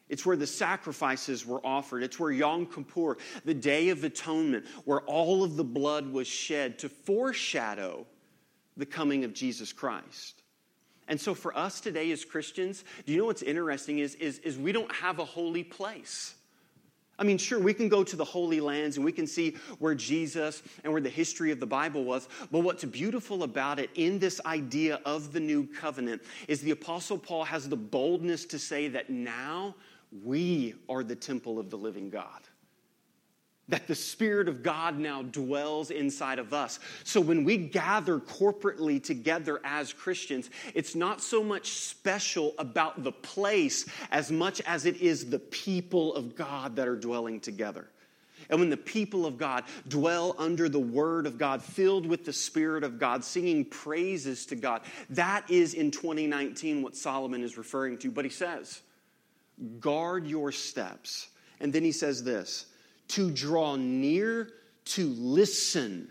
It's 0.08 0.24
where 0.24 0.36
the 0.36 0.46
sacrifices 0.46 1.44
were 1.44 1.64
offered. 1.64 2.02
It's 2.02 2.18
where 2.18 2.30
Yom 2.30 2.66
Kippur, 2.66 3.18
the 3.44 3.54
Day 3.54 3.90
of 3.90 4.02
Atonement, 4.04 4.64
where 4.84 5.00
all 5.02 5.42
of 5.42 5.56
the 5.56 5.64
blood 5.64 6.10
was 6.10 6.26
shed 6.26 6.78
to 6.80 6.88
foreshadow 6.88 8.06
the 8.76 8.86
coming 8.86 9.24
of 9.24 9.34
Jesus 9.34 9.72
Christ. 9.72 10.42
And 11.08 11.20
so 11.20 11.34
for 11.34 11.56
us 11.56 11.80
today 11.80 12.12
as 12.12 12.24
Christians, 12.24 12.84
do 13.04 13.12
you 13.12 13.18
know 13.18 13.26
what's 13.26 13.42
interesting 13.42 13.98
is, 13.98 14.14
is, 14.14 14.38
is 14.38 14.56
we 14.56 14.70
don't 14.70 14.92
have 14.92 15.18
a 15.18 15.24
holy 15.24 15.64
place. 15.64 16.34
I 17.20 17.24
mean, 17.24 17.36
sure, 17.36 17.60
we 17.60 17.74
can 17.74 17.90
go 17.90 18.02
to 18.02 18.16
the 18.16 18.24
Holy 18.24 18.60
Lands 18.60 18.96
and 18.96 19.04
we 19.04 19.12
can 19.12 19.26
see 19.26 19.54
where 19.78 19.94
Jesus 19.94 20.62
and 20.82 20.92
where 20.92 21.02
the 21.02 21.10
history 21.10 21.52
of 21.52 21.60
the 21.60 21.66
Bible 21.66 22.02
was. 22.02 22.28
But 22.50 22.60
what's 22.60 22.82
beautiful 22.84 23.42
about 23.42 23.78
it 23.78 23.90
in 23.94 24.18
this 24.18 24.40
idea 24.46 25.00
of 25.04 25.32
the 25.32 25.40
new 25.40 25.66
covenant 25.66 26.22
is 26.48 26.62
the 26.62 26.70
Apostle 26.70 27.18
Paul 27.18 27.44
has 27.44 27.68
the 27.68 27.76
boldness 27.76 28.46
to 28.46 28.58
say 28.58 28.88
that 28.88 29.10
now 29.10 29.74
we 30.24 30.74
are 30.88 31.04
the 31.04 31.14
temple 31.14 31.58
of 31.58 31.68
the 31.68 31.76
living 31.76 32.08
God 32.08 32.40
that 33.70 33.86
the 33.86 33.94
Spirit 33.94 34.48
of 34.48 34.62
God 34.62 34.98
now 34.98 35.22
dwells 35.22 35.90
inside 35.90 36.38
of 36.38 36.52
us. 36.52 36.78
So 37.04 37.20
when 37.20 37.44
we 37.44 37.56
gather 37.56 38.18
corporately 38.18 39.02
together 39.02 39.60
as 39.64 39.92
Christians, 39.92 40.50
it's 40.74 40.94
not 40.94 41.20
so 41.20 41.42
much 41.42 41.70
special 41.70 42.54
about 42.58 43.02
the 43.02 43.12
place 43.12 43.86
as 44.10 44.30
much 44.30 44.60
as 44.62 44.84
it 44.84 45.00
is 45.00 45.30
the 45.30 45.38
people 45.38 46.14
of 46.14 46.36
God 46.36 46.76
that 46.76 46.88
are 46.88 46.96
dwelling 46.96 47.40
together. 47.40 47.88
And 48.48 48.58
when 48.58 48.70
the 48.70 48.76
people 48.76 49.26
of 49.26 49.38
God 49.38 49.64
dwell 49.86 50.34
under 50.38 50.68
the 50.68 50.80
Word 50.80 51.26
of 51.26 51.38
God, 51.38 51.62
filled 51.62 52.06
with 52.06 52.24
the 52.24 52.32
Spirit 52.32 52.82
of 52.82 52.98
God, 52.98 53.24
singing 53.24 53.64
praises 53.64 54.46
to 54.46 54.56
God, 54.56 54.82
that 55.10 55.48
is 55.50 55.74
in 55.74 55.90
2019 55.90 56.82
what 56.82 56.96
Solomon 56.96 57.42
is 57.42 57.56
referring 57.56 57.98
to. 57.98 58.10
But 58.10 58.24
he 58.24 58.30
says, 58.30 58.80
guard 59.78 60.26
your 60.26 60.52
steps. 60.52 61.28
And 61.60 61.72
then 61.72 61.84
he 61.84 61.92
says 61.92 62.24
this 62.24 62.66
to 63.10 63.30
draw 63.30 63.76
near 63.76 64.48
to 64.84 65.06
listen 65.08 66.10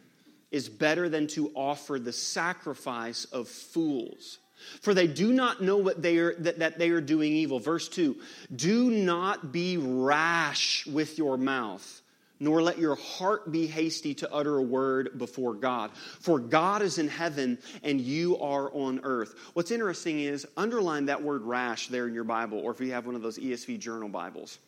is 0.52 0.70
better 0.70 1.10
than 1.10 1.28
to 1.28 1.52
offer 1.56 2.00
the 2.00 2.14
sacrifice 2.14 3.26
of 3.26 3.48
fools. 3.48 4.40
For 4.82 4.94
they 4.94 5.08
do 5.08 5.32
not 5.32 5.62
know 5.62 5.78
what 5.78 6.02
they 6.02 6.18
are, 6.18 6.36
that, 6.36 6.60
that 6.60 6.80
they 6.80 6.90
are 6.90 7.02
doing 7.02 7.32
evil. 7.32 7.60
Verse 7.60 7.88
2 7.88 8.18
Do 8.56 8.90
not 8.90 9.52
be 9.52 9.78
rash 9.78 10.86
with 10.86 11.18
your 11.18 11.38
mouth, 11.38 12.02
nor 12.40 12.62
let 12.62 12.78
your 12.78 12.96
heart 12.96 13.52
be 13.52 13.68
hasty 13.68 14.14
to 14.16 14.34
utter 14.34 14.58
a 14.58 14.62
word 14.62 15.18
before 15.18 15.54
God. 15.54 15.92
For 16.20 16.40
God 16.40 16.82
is 16.82 16.98
in 16.98 17.08
heaven 17.08 17.58
and 17.84 18.02
you 18.02 18.38
are 18.40 18.70
on 18.74 19.00
earth. 19.04 19.36
What's 19.54 19.72
interesting 19.72 20.20
is 20.20 20.46
underline 20.58 21.06
that 21.06 21.24
word 21.24 21.44
rash 21.44 21.88
there 21.88 22.08
in 22.08 22.14
your 22.14 22.26
Bible, 22.26 22.60
or 22.60 22.72
if 22.72 22.82
you 22.82 22.92
have 22.92 23.06
one 23.06 23.16
of 23.16 23.22
those 23.22 23.40
ESV 23.40 23.80
journal 23.80 24.10
Bibles. 24.10 24.60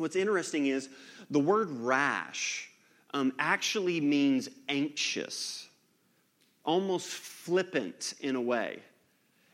What's 0.00 0.16
interesting 0.16 0.66
is 0.66 0.88
the 1.30 1.38
word 1.38 1.70
rash 1.70 2.70
um, 3.12 3.34
actually 3.38 4.00
means 4.00 4.48
anxious, 4.70 5.68
almost 6.64 7.08
flippant 7.08 8.14
in 8.20 8.34
a 8.34 8.40
way. 8.40 8.78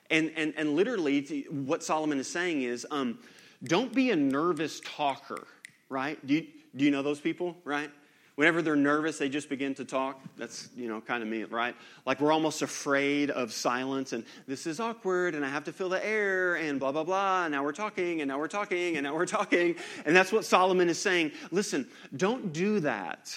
And, 0.09 0.31
and, 0.37 0.55
and 0.57 0.76
literally, 0.76 1.47
what 1.50 1.83
Solomon 1.83 2.21
is 2.21 2.31
saying 2.31 2.62
is 2.62 2.87
um, 2.93 3.19
don't 3.65 3.93
be 3.93 4.12
a 4.12 4.17
nervous 4.17 4.81
talker, 4.85 5.49
right? 5.88 6.25
Do 6.25 6.35
you, 6.35 6.47
do 6.76 6.85
you 6.85 6.93
know 6.93 7.03
those 7.03 7.21
people, 7.21 7.57
right? 7.65 7.91
Whenever 8.37 8.61
they're 8.61 8.76
nervous, 8.76 9.16
they 9.16 9.31
just 9.31 9.49
begin 9.49 9.75
to 9.75 9.85
talk. 9.85 10.21
That's, 10.37 10.69
you 10.76 10.88
know, 10.88 11.00
kind 11.00 11.23
of 11.23 11.28
me, 11.28 11.45
right? 11.45 11.75
Like 12.05 12.21
we're 12.21 12.33
almost 12.33 12.61
afraid 12.61 13.31
of 13.31 13.50
silence 13.50 14.12
and 14.12 14.25
this 14.47 14.66
is 14.66 14.78
awkward 14.78 15.35
and 15.35 15.43
I 15.45 15.49
have 15.49 15.64
to 15.64 15.73
fill 15.73 15.88
the 15.88 16.05
air 16.05 16.57
and 16.57 16.78
blah, 16.78 16.93
blah, 16.93 17.02
blah. 17.02 17.45
And 17.45 17.52
now 17.52 17.64
we're 17.64 17.73
talking 17.73 18.21
and 18.21 18.28
now 18.28 18.38
we're 18.38 18.47
talking 18.47 18.97
and 18.97 19.05
now 19.05 19.14
we're 19.14 19.25
talking. 19.26 19.75
And 20.05 20.14
that's 20.14 20.33
what 20.33 20.45
Solomon 20.45 20.90
is 20.90 20.99
saying. 20.99 21.33
Listen, 21.50 21.88
don't 22.14 22.52
do 22.52 22.81
that 22.81 23.35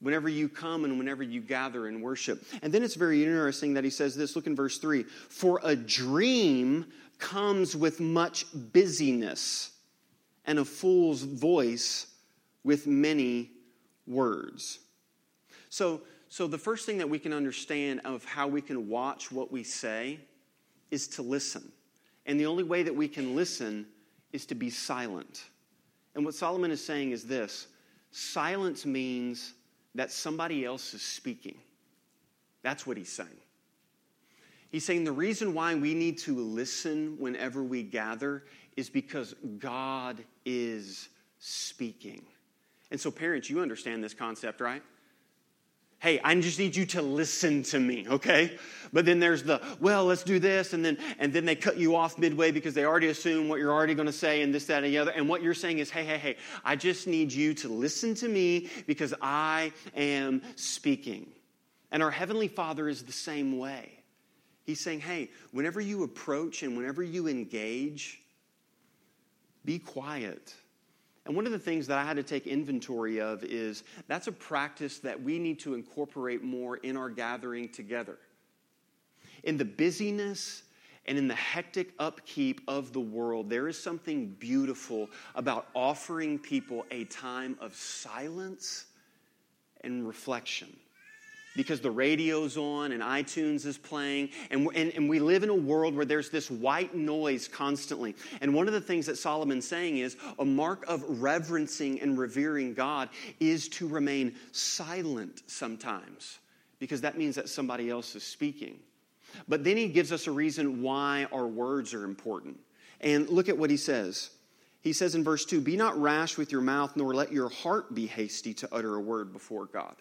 whenever 0.00 0.28
you 0.28 0.48
come 0.48 0.84
and 0.84 0.98
whenever 0.98 1.24
you 1.24 1.40
gather 1.40 1.88
and 1.88 2.00
worship. 2.00 2.44
And 2.62 2.72
then 2.72 2.84
it's 2.84 2.94
very 2.94 3.24
interesting 3.24 3.74
that 3.74 3.82
he 3.82 3.90
says 3.90 4.14
this. 4.14 4.36
Look 4.36 4.46
in 4.46 4.54
verse 4.54 4.78
3 4.78 5.02
For 5.02 5.60
a 5.64 5.74
dream 5.74 6.86
comes 7.18 7.74
with 7.74 7.98
much 7.98 8.46
busyness, 8.54 9.72
and 10.46 10.60
a 10.60 10.64
fool's 10.64 11.22
voice 11.22 12.06
with 12.62 12.86
many 12.86 13.50
words. 14.08 14.80
So, 15.70 16.02
so 16.28 16.46
the 16.46 16.58
first 16.58 16.86
thing 16.86 16.98
that 16.98 17.08
we 17.08 17.18
can 17.18 17.32
understand 17.32 18.00
of 18.04 18.24
how 18.24 18.48
we 18.48 18.60
can 18.60 18.88
watch 18.88 19.30
what 19.30 19.52
we 19.52 19.62
say 19.62 20.20
is 20.90 21.08
to 21.08 21.22
listen. 21.22 21.70
And 22.26 22.38
the 22.38 22.46
only 22.46 22.64
way 22.64 22.82
that 22.82 22.94
we 22.94 23.08
can 23.08 23.36
listen 23.36 23.86
is 24.32 24.46
to 24.46 24.54
be 24.54 24.70
silent. 24.70 25.44
And 26.14 26.24
what 26.24 26.34
Solomon 26.34 26.70
is 26.70 26.84
saying 26.84 27.12
is 27.12 27.24
this 27.24 27.68
silence 28.10 28.86
means 28.86 29.54
that 29.94 30.10
somebody 30.10 30.64
else 30.64 30.94
is 30.94 31.02
speaking. 31.02 31.58
That's 32.62 32.86
what 32.86 32.96
he's 32.96 33.12
saying. 33.12 33.28
He's 34.70 34.84
saying 34.84 35.04
the 35.04 35.12
reason 35.12 35.54
why 35.54 35.74
we 35.74 35.94
need 35.94 36.18
to 36.18 36.36
listen 36.36 37.16
whenever 37.18 37.62
we 37.62 37.82
gather 37.82 38.44
is 38.76 38.90
because 38.90 39.34
God 39.58 40.22
is 40.44 41.08
speaking. 41.38 42.24
And 42.90 43.00
so, 43.00 43.10
parents, 43.10 43.50
you 43.50 43.60
understand 43.60 44.02
this 44.02 44.14
concept, 44.14 44.60
right? 44.60 44.82
Hey, 46.00 46.20
I 46.22 46.34
just 46.36 46.60
need 46.60 46.76
you 46.76 46.86
to 46.86 47.02
listen 47.02 47.64
to 47.64 47.80
me, 47.80 48.06
okay? 48.08 48.56
But 48.92 49.04
then 49.04 49.18
there's 49.18 49.42
the, 49.42 49.60
well, 49.80 50.04
let's 50.04 50.22
do 50.22 50.38
this, 50.38 50.72
and 50.72 50.84
then 50.84 50.96
and 51.18 51.32
then 51.32 51.44
they 51.44 51.56
cut 51.56 51.76
you 51.76 51.96
off 51.96 52.18
midway 52.18 52.52
because 52.52 52.72
they 52.72 52.84
already 52.84 53.08
assume 53.08 53.48
what 53.48 53.58
you're 53.58 53.72
already 53.72 53.94
gonna 53.94 54.12
say, 54.12 54.42
and 54.42 54.54
this, 54.54 54.66
that, 54.66 54.84
and 54.84 54.92
the 54.92 54.98
other. 54.98 55.10
And 55.10 55.28
what 55.28 55.42
you're 55.42 55.54
saying 55.54 55.80
is, 55.80 55.90
hey, 55.90 56.04
hey, 56.04 56.18
hey, 56.18 56.36
I 56.64 56.76
just 56.76 57.08
need 57.08 57.32
you 57.32 57.52
to 57.54 57.68
listen 57.68 58.14
to 58.16 58.28
me 58.28 58.70
because 58.86 59.12
I 59.20 59.72
am 59.96 60.42
speaking. 60.54 61.32
And 61.90 62.00
our 62.00 62.12
Heavenly 62.12 62.48
Father 62.48 62.88
is 62.88 63.02
the 63.02 63.12
same 63.12 63.58
way. 63.58 63.90
He's 64.64 64.80
saying, 64.80 65.00
hey, 65.00 65.30
whenever 65.50 65.80
you 65.80 66.04
approach 66.04 66.62
and 66.62 66.76
whenever 66.76 67.02
you 67.02 67.26
engage, 67.26 68.20
be 69.64 69.78
quiet 69.80 70.54
and 71.28 71.36
one 71.36 71.44
of 71.44 71.52
the 71.52 71.58
things 71.58 71.86
that 71.88 71.98
I 71.98 72.04
had 72.04 72.16
to 72.16 72.22
take 72.22 72.46
inventory 72.46 73.20
of 73.20 73.44
is 73.44 73.84
that's 74.06 74.28
a 74.28 74.32
practice 74.32 74.98
that 75.00 75.22
we 75.22 75.38
need 75.38 75.60
to 75.60 75.74
incorporate 75.74 76.42
more 76.42 76.78
in 76.78 76.96
our 76.96 77.10
gathering 77.10 77.68
together. 77.68 78.18
In 79.44 79.58
the 79.58 79.64
busyness 79.66 80.62
and 81.04 81.18
in 81.18 81.28
the 81.28 81.34
hectic 81.34 81.92
upkeep 81.98 82.62
of 82.66 82.94
the 82.94 83.00
world, 83.00 83.50
there 83.50 83.68
is 83.68 83.78
something 83.78 84.28
beautiful 84.38 85.10
about 85.34 85.68
offering 85.74 86.38
people 86.38 86.86
a 86.90 87.04
time 87.04 87.58
of 87.60 87.76
silence 87.76 88.86
and 89.82 90.06
reflection 90.08 90.74
because 91.58 91.80
the 91.80 91.90
radio's 91.90 92.56
on 92.56 92.92
and 92.92 93.02
iTunes 93.02 93.66
is 93.66 93.76
playing. 93.76 94.28
And, 94.52 94.68
and, 94.76 94.92
and, 94.94 95.08
we 95.08 95.18
live 95.18 95.42
in 95.42 95.48
a 95.48 95.54
world 95.54 95.96
where 95.96 96.04
there's 96.04 96.30
this 96.30 96.48
white 96.48 96.94
noise 96.94 97.48
constantly. 97.48 98.14
And 98.40 98.54
one 98.54 98.68
of 98.68 98.74
the 98.74 98.80
things 98.80 99.06
that 99.06 99.18
Solomon's 99.18 99.66
saying 99.66 99.98
is 99.98 100.16
a 100.38 100.44
mark 100.44 100.84
of 100.86 101.02
reverencing 101.20 102.00
and 102.00 102.16
revering 102.16 102.74
God 102.74 103.08
is 103.40 103.68
to 103.70 103.88
remain 103.88 104.36
silent 104.52 105.42
sometimes, 105.48 106.38
because 106.78 107.00
that 107.00 107.18
means 107.18 107.34
that 107.34 107.48
somebody 107.48 107.90
else 107.90 108.14
is 108.14 108.22
speaking. 108.22 108.78
But 109.48 109.64
then 109.64 109.76
he 109.76 109.88
gives 109.88 110.12
us 110.12 110.28
a 110.28 110.32
reason 110.32 110.80
why 110.80 111.26
our 111.32 111.48
words 111.48 111.92
are 111.92 112.04
important. 112.04 112.56
And 113.00 113.28
look 113.28 113.48
at 113.48 113.58
what 113.58 113.68
he 113.68 113.76
says. 113.76 114.30
He 114.80 114.92
says 114.92 115.16
in 115.16 115.24
verse 115.24 115.44
2 115.44 115.60
Be 115.60 115.76
not 115.76 116.00
rash 116.00 116.38
with 116.38 116.52
your 116.52 116.60
mouth, 116.60 116.94
nor 116.94 117.14
let 117.14 117.32
your 117.32 117.48
heart 117.48 117.96
be 117.96 118.06
hasty 118.06 118.54
to 118.54 118.68
utter 118.70 118.94
a 118.94 119.00
word 119.00 119.32
before 119.32 119.66
God. 119.66 119.96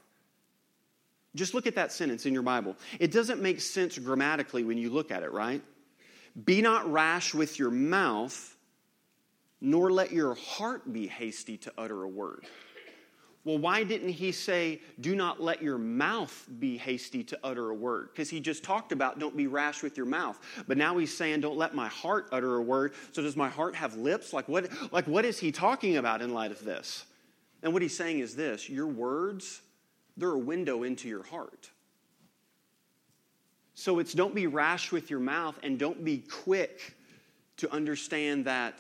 Just 1.38 1.54
look 1.54 1.68
at 1.68 1.76
that 1.76 1.92
sentence 1.92 2.26
in 2.26 2.34
your 2.34 2.44
Bible. 2.44 2.76
It 3.00 3.12
doesn't 3.12 3.42
make 3.42 3.62
sense 3.62 3.98
grammatically 3.98 4.64
when 4.64 4.78
you 4.78 4.90
look 4.90 5.12
at 5.12 5.24
it, 5.24 5.32
right? 5.32 5.62
Be 6.46 6.62
not 6.62 6.92
rash 6.92 7.34
with 7.34 7.60
your 7.60 7.72
mouth, 7.72 8.56
nor 9.62 9.92
let 9.92 10.12
your 10.12 10.34
heart 10.36 10.92
be 10.92 11.08
hasty 11.08 11.58
to 11.58 11.74
utter 11.78 12.04
a 12.04 12.08
word. 12.08 12.46
Well, 13.44 13.60
why 13.60 13.84
didn't 13.84 14.10
he 14.10 14.34
say, 14.34 14.82
do 15.00 15.16
not 15.16 15.42
let 15.42 15.62
your 15.62 15.78
mouth 15.78 16.48
be 16.60 16.78
hasty 16.78 17.24
to 17.26 17.40
utter 17.44 17.70
a 17.70 17.74
word? 17.74 18.10
Because 18.12 18.30
he 18.30 18.42
just 18.42 18.62
talked 18.62 18.92
about 18.92 19.20
don't 19.20 19.38
be 19.38 19.48
rash 19.48 19.82
with 19.82 19.96
your 19.96 20.06
mouth. 20.06 20.38
But 20.68 20.78
now 20.78 20.98
he's 20.98 21.16
saying, 21.16 21.40
don't 21.42 21.58
let 21.58 21.74
my 21.74 21.88
heart 21.88 22.28
utter 22.34 22.58
a 22.58 22.62
word. 22.62 22.94
So 23.14 23.22
does 23.22 23.38
my 23.38 23.48
heart 23.48 23.74
have 23.76 23.96
lips? 23.96 24.34
Like 24.34 24.50
what, 24.50 24.70
like 24.92 25.08
what 25.08 25.24
is 25.24 25.40
he 25.40 25.54
talking 25.54 25.96
about 25.96 26.22
in 26.22 26.34
light 26.34 26.52
of 26.52 26.64
this? 26.66 27.06
And 27.64 27.72
what 27.72 27.82
he's 27.82 27.96
saying 27.96 28.20
is 28.20 28.36
this 28.36 28.70
your 28.70 28.88
words 28.88 29.62
they're 30.18 30.32
a 30.32 30.38
window 30.38 30.84
into 30.84 31.08
your 31.08 31.24
heart. 31.24 31.70
So 33.74 34.00
it's 34.00 34.14
don't 34.14 34.34
be 34.34 34.48
rash 34.48 34.92
with 34.92 35.12
your 35.12 35.20
mouth 35.20 35.60
and 35.62 35.78
don't 35.78 36.04
be 36.04 36.18
quick 36.18 36.96
to 37.58 37.72
understand 37.72 38.46
that 38.46 38.80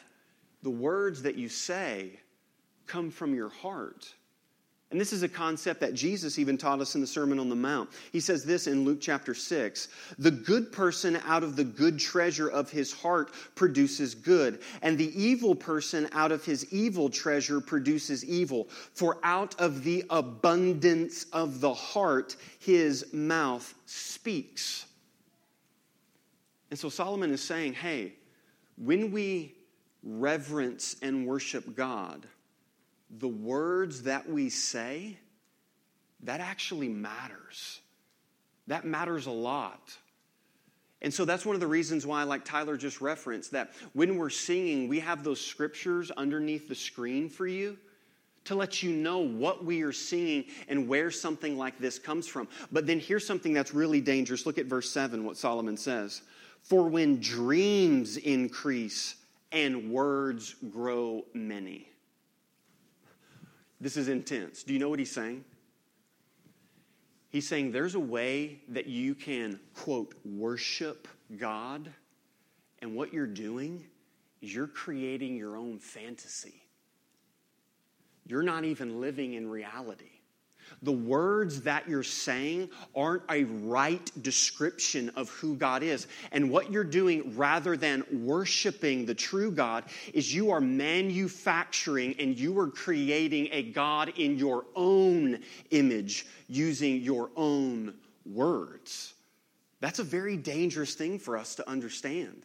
the 0.63 0.69
words 0.71 1.21
that 1.21 1.35
you 1.35 1.49
say 1.49 2.19
come 2.87 3.11
from 3.11 3.35
your 3.35 3.49
heart. 3.49 4.11
And 4.89 5.01
this 5.01 5.11
is 5.11 5.21
a 5.21 5.27
concept 5.27 5.81
that 5.81 5.93
Jesus 5.93 6.39
even 6.39 6.57
taught 6.57 6.79
us 6.79 6.95
in 6.95 7.01
the 7.01 7.07
Sermon 7.07 7.39
on 7.39 7.49
the 7.49 7.55
Mount. 7.55 7.89
He 8.13 8.21
says 8.21 8.45
this 8.45 8.67
in 8.67 8.85
Luke 8.85 8.99
chapter 9.01 9.33
6 9.35 9.89
The 10.17 10.31
good 10.31 10.71
person 10.71 11.19
out 11.25 11.43
of 11.43 11.57
the 11.57 11.65
good 11.65 11.99
treasure 11.99 12.47
of 12.47 12.71
his 12.71 12.93
heart 12.93 13.33
produces 13.55 14.15
good, 14.15 14.61
and 14.81 14.97
the 14.97 15.21
evil 15.21 15.55
person 15.55 16.07
out 16.13 16.31
of 16.31 16.45
his 16.45 16.71
evil 16.71 17.09
treasure 17.09 17.59
produces 17.59 18.23
evil. 18.23 18.69
For 18.93 19.17
out 19.23 19.59
of 19.59 19.83
the 19.83 20.05
abundance 20.09 21.25
of 21.33 21.59
the 21.59 21.73
heart, 21.73 22.37
his 22.59 23.13
mouth 23.13 23.73
speaks. 23.85 24.85
And 26.69 26.79
so 26.79 26.87
Solomon 26.87 27.31
is 27.31 27.43
saying, 27.43 27.73
hey, 27.73 28.13
when 28.77 29.11
we 29.11 29.53
reverence 30.01 30.95
and 31.01 31.27
worship 31.27 31.75
God, 31.75 32.25
the 33.09 33.27
words 33.27 34.03
that 34.03 34.29
we 34.29 34.49
say, 34.49 35.17
that 36.23 36.39
actually 36.39 36.89
matters. 36.89 37.79
That 38.67 38.85
matters 38.85 39.27
a 39.27 39.31
lot. 39.31 39.95
And 41.01 41.13
so 41.13 41.25
that's 41.25 41.45
one 41.45 41.55
of 41.55 41.59
the 41.59 41.67
reasons 41.67 42.07
why, 42.07 42.23
like 42.23 42.43
Tyler 42.43 42.75
just 42.75 43.01
referenced, 43.01 43.51
that 43.51 43.71
when 43.93 44.17
we're 44.17 44.31
singing, 44.31 44.87
we 44.87 44.99
have 44.99 45.23
those 45.23 45.39
scriptures 45.39 46.11
underneath 46.11 46.67
the 46.67 46.75
screen 46.75 47.29
for 47.29 47.45
you 47.45 47.77
to 48.45 48.55
let 48.55 48.81
you 48.81 48.91
know 48.91 49.19
what 49.19 49.63
we 49.63 49.83
are 49.83 49.91
singing 49.91 50.45
and 50.67 50.87
where 50.87 51.11
something 51.11 51.57
like 51.57 51.77
this 51.79 51.99
comes 51.99 52.27
from. 52.27 52.47
But 52.71 52.87
then 52.87 52.99
here's 52.99 53.27
something 53.27 53.53
that's 53.53 53.73
really 53.73 54.01
dangerous. 54.01 54.45
Look 54.45 54.57
at 54.57 54.65
verse 54.65 54.89
7, 54.89 55.23
what 55.23 55.37
Solomon 55.37 55.77
says. 55.77 56.23
For 56.63 56.87
when 56.87 57.19
dreams 57.19 58.17
increase 58.17 59.15
and 59.51 59.91
words 59.91 60.55
grow 60.71 61.25
many. 61.33 61.89
This 63.79 63.97
is 63.97 64.07
intense. 64.07 64.63
Do 64.63 64.73
you 64.73 64.79
know 64.79 64.89
what 64.89 64.99
he's 64.99 65.11
saying? 65.11 65.43
He's 67.29 67.47
saying 67.47 67.71
there's 67.71 67.95
a 67.95 67.99
way 67.99 68.61
that 68.69 68.87
you 68.87 69.13
can, 69.13 69.59
quote, 69.75 70.15
worship 70.25 71.07
God, 71.37 71.91
and 72.79 72.95
what 72.95 73.13
you're 73.13 73.27
doing 73.27 73.85
is 74.41 74.53
you're 74.53 74.67
creating 74.67 75.35
your 75.35 75.57
own 75.57 75.79
fantasy. 75.79 76.61
You're 78.25 78.43
not 78.43 78.65
even 78.65 79.01
living 79.01 79.33
in 79.33 79.49
reality. 79.49 80.16
The 80.83 80.91
words 80.91 81.61
that 81.61 81.89
you're 81.89 82.03
saying 82.03 82.69
aren't 82.95 83.23
a 83.29 83.45
right 83.45 84.11
description 84.21 85.09
of 85.15 85.29
who 85.29 85.55
God 85.55 85.81
is. 85.81 86.07
And 86.31 86.51
what 86.51 86.71
you're 86.71 86.83
doing, 86.83 87.35
rather 87.35 87.75
than 87.75 88.03
worshiping 88.11 89.05
the 89.05 89.15
true 89.15 89.51
God, 89.51 89.85
is 90.13 90.33
you 90.33 90.51
are 90.51 90.61
manufacturing 90.61 92.15
and 92.19 92.37
you 92.37 92.57
are 92.59 92.69
creating 92.69 93.49
a 93.51 93.63
God 93.63 94.13
in 94.17 94.37
your 94.37 94.65
own 94.75 95.39
image 95.71 96.27
using 96.47 97.01
your 97.01 97.31
own 97.35 97.95
words. 98.25 99.13
That's 99.79 99.99
a 99.99 100.03
very 100.03 100.37
dangerous 100.37 100.93
thing 100.93 101.17
for 101.19 101.37
us 101.37 101.55
to 101.55 101.69
understand. 101.69 102.43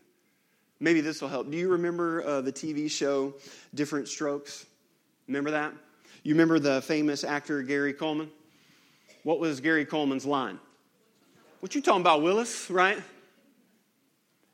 Maybe 0.81 1.01
this 1.01 1.21
will 1.21 1.29
help. 1.29 1.51
Do 1.51 1.57
you 1.57 1.69
remember 1.69 2.27
uh, 2.27 2.41
the 2.41 2.53
TV 2.53 2.91
show 2.91 3.35
Diff'rent 3.75 4.09
Strokes? 4.09 4.67
Remember 5.29 5.53
that? 5.53 5.73
You 6.23 6.35
remember 6.35 6.61
the 6.61 6.81
famous 6.83 7.25
actor 7.25 7.63
Gary 7.63 7.93
Coleman? 7.93 8.31
What 9.25 9.41
was 9.41 9.61
Gary 9.61 9.85
Coleman's 9.85 10.25
line? 10.25 10.59
What 11.61 11.75
you 11.75 11.83
talking 11.83 12.01
about, 12.01 12.23
Willis, 12.23 12.71
right? 12.71 12.99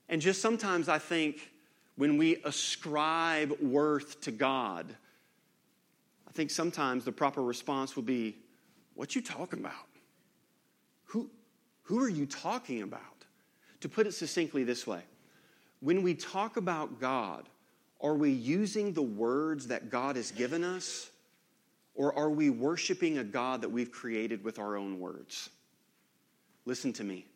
And 0.08 0.20
just 0.20 0.40
sometimes 0.40 0.88
I 0.88 0.98
think 0.98 1.50
when 1.96 2.16
we 2.16 2.36
ascribe 2.44 3.52
worth 3.60 4.20
to 4.22 4.30
God, 4.30 4.86
I 6.26 6.32
think 6.32 6.50
sometimes 6.50 7.04
the 7.04 7.12
proper 7.12 7.42
response 7.42 7.96
would 7.96 8.06
be, 8.06 8.36
What 8.94 9.14
you 9.14 9.20
talking 9.20 9.60
about? 9.60 9.74
Who, 11.06 11.30
who 11.82 12.02
are 12.02 12.08
you 12.08 12.24
talking 12.26 12.82
about? 12.82 13.02
To 13.80 13.88
put 13.88 14.06
it 14.06 14.12
succinctly 14.12 14.64
this 14.64 14.86
way, 14.86 15.02
when 15.80 16.02
we 16.02 16.14
talk 16.14 16.56
about 16.56 16.98
God, 16.98 17.48
are 18.00 18.14
we 18.14 18.30
using 18.30 18.92
the 18.92 19.02
words 19.02 19.66
that 19.68 19.90
God 19.90 20.16
has 20.16 20.30
given 20.30 20.64
us? 20.64 21.10
Or 21.98 22.16
are 22.16 22.30
we 22.30 22.48
worshiping 22.48 23.18
a 23.18 23.24
God 23.24 23.62
that 23.62 23.70
we've 23.70 23.90
created 23.90 24.44
with 24.44 24.60
our 24.60 24.76
own 24.76 25.00
words? 25.00 25.50
Listen 26.64 26.92
to 26.94 27.04
me. 27.04 27.26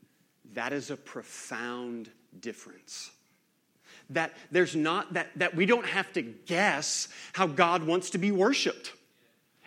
That 0.54 0.72
is 0.72 0.90
a 0.90 0.96
profound 0.96 2.08
difference. 2.38 3.10
That 4.10 4.32
there's 4.52 4.76
not, 4.76 5.14
that, 5.14 5.30
that 5.34 5.56
we 5.56 5.66
don't 5.66 5.84
have 5.84 6.12
to 6.12 6.22
guess 6.22 7.08
how 7.32 7.48
God 7.48 7.82
wants 7.82 8.10
to 8.10 8.18
be 8.18 8.30
worshiped. 8.30 8.92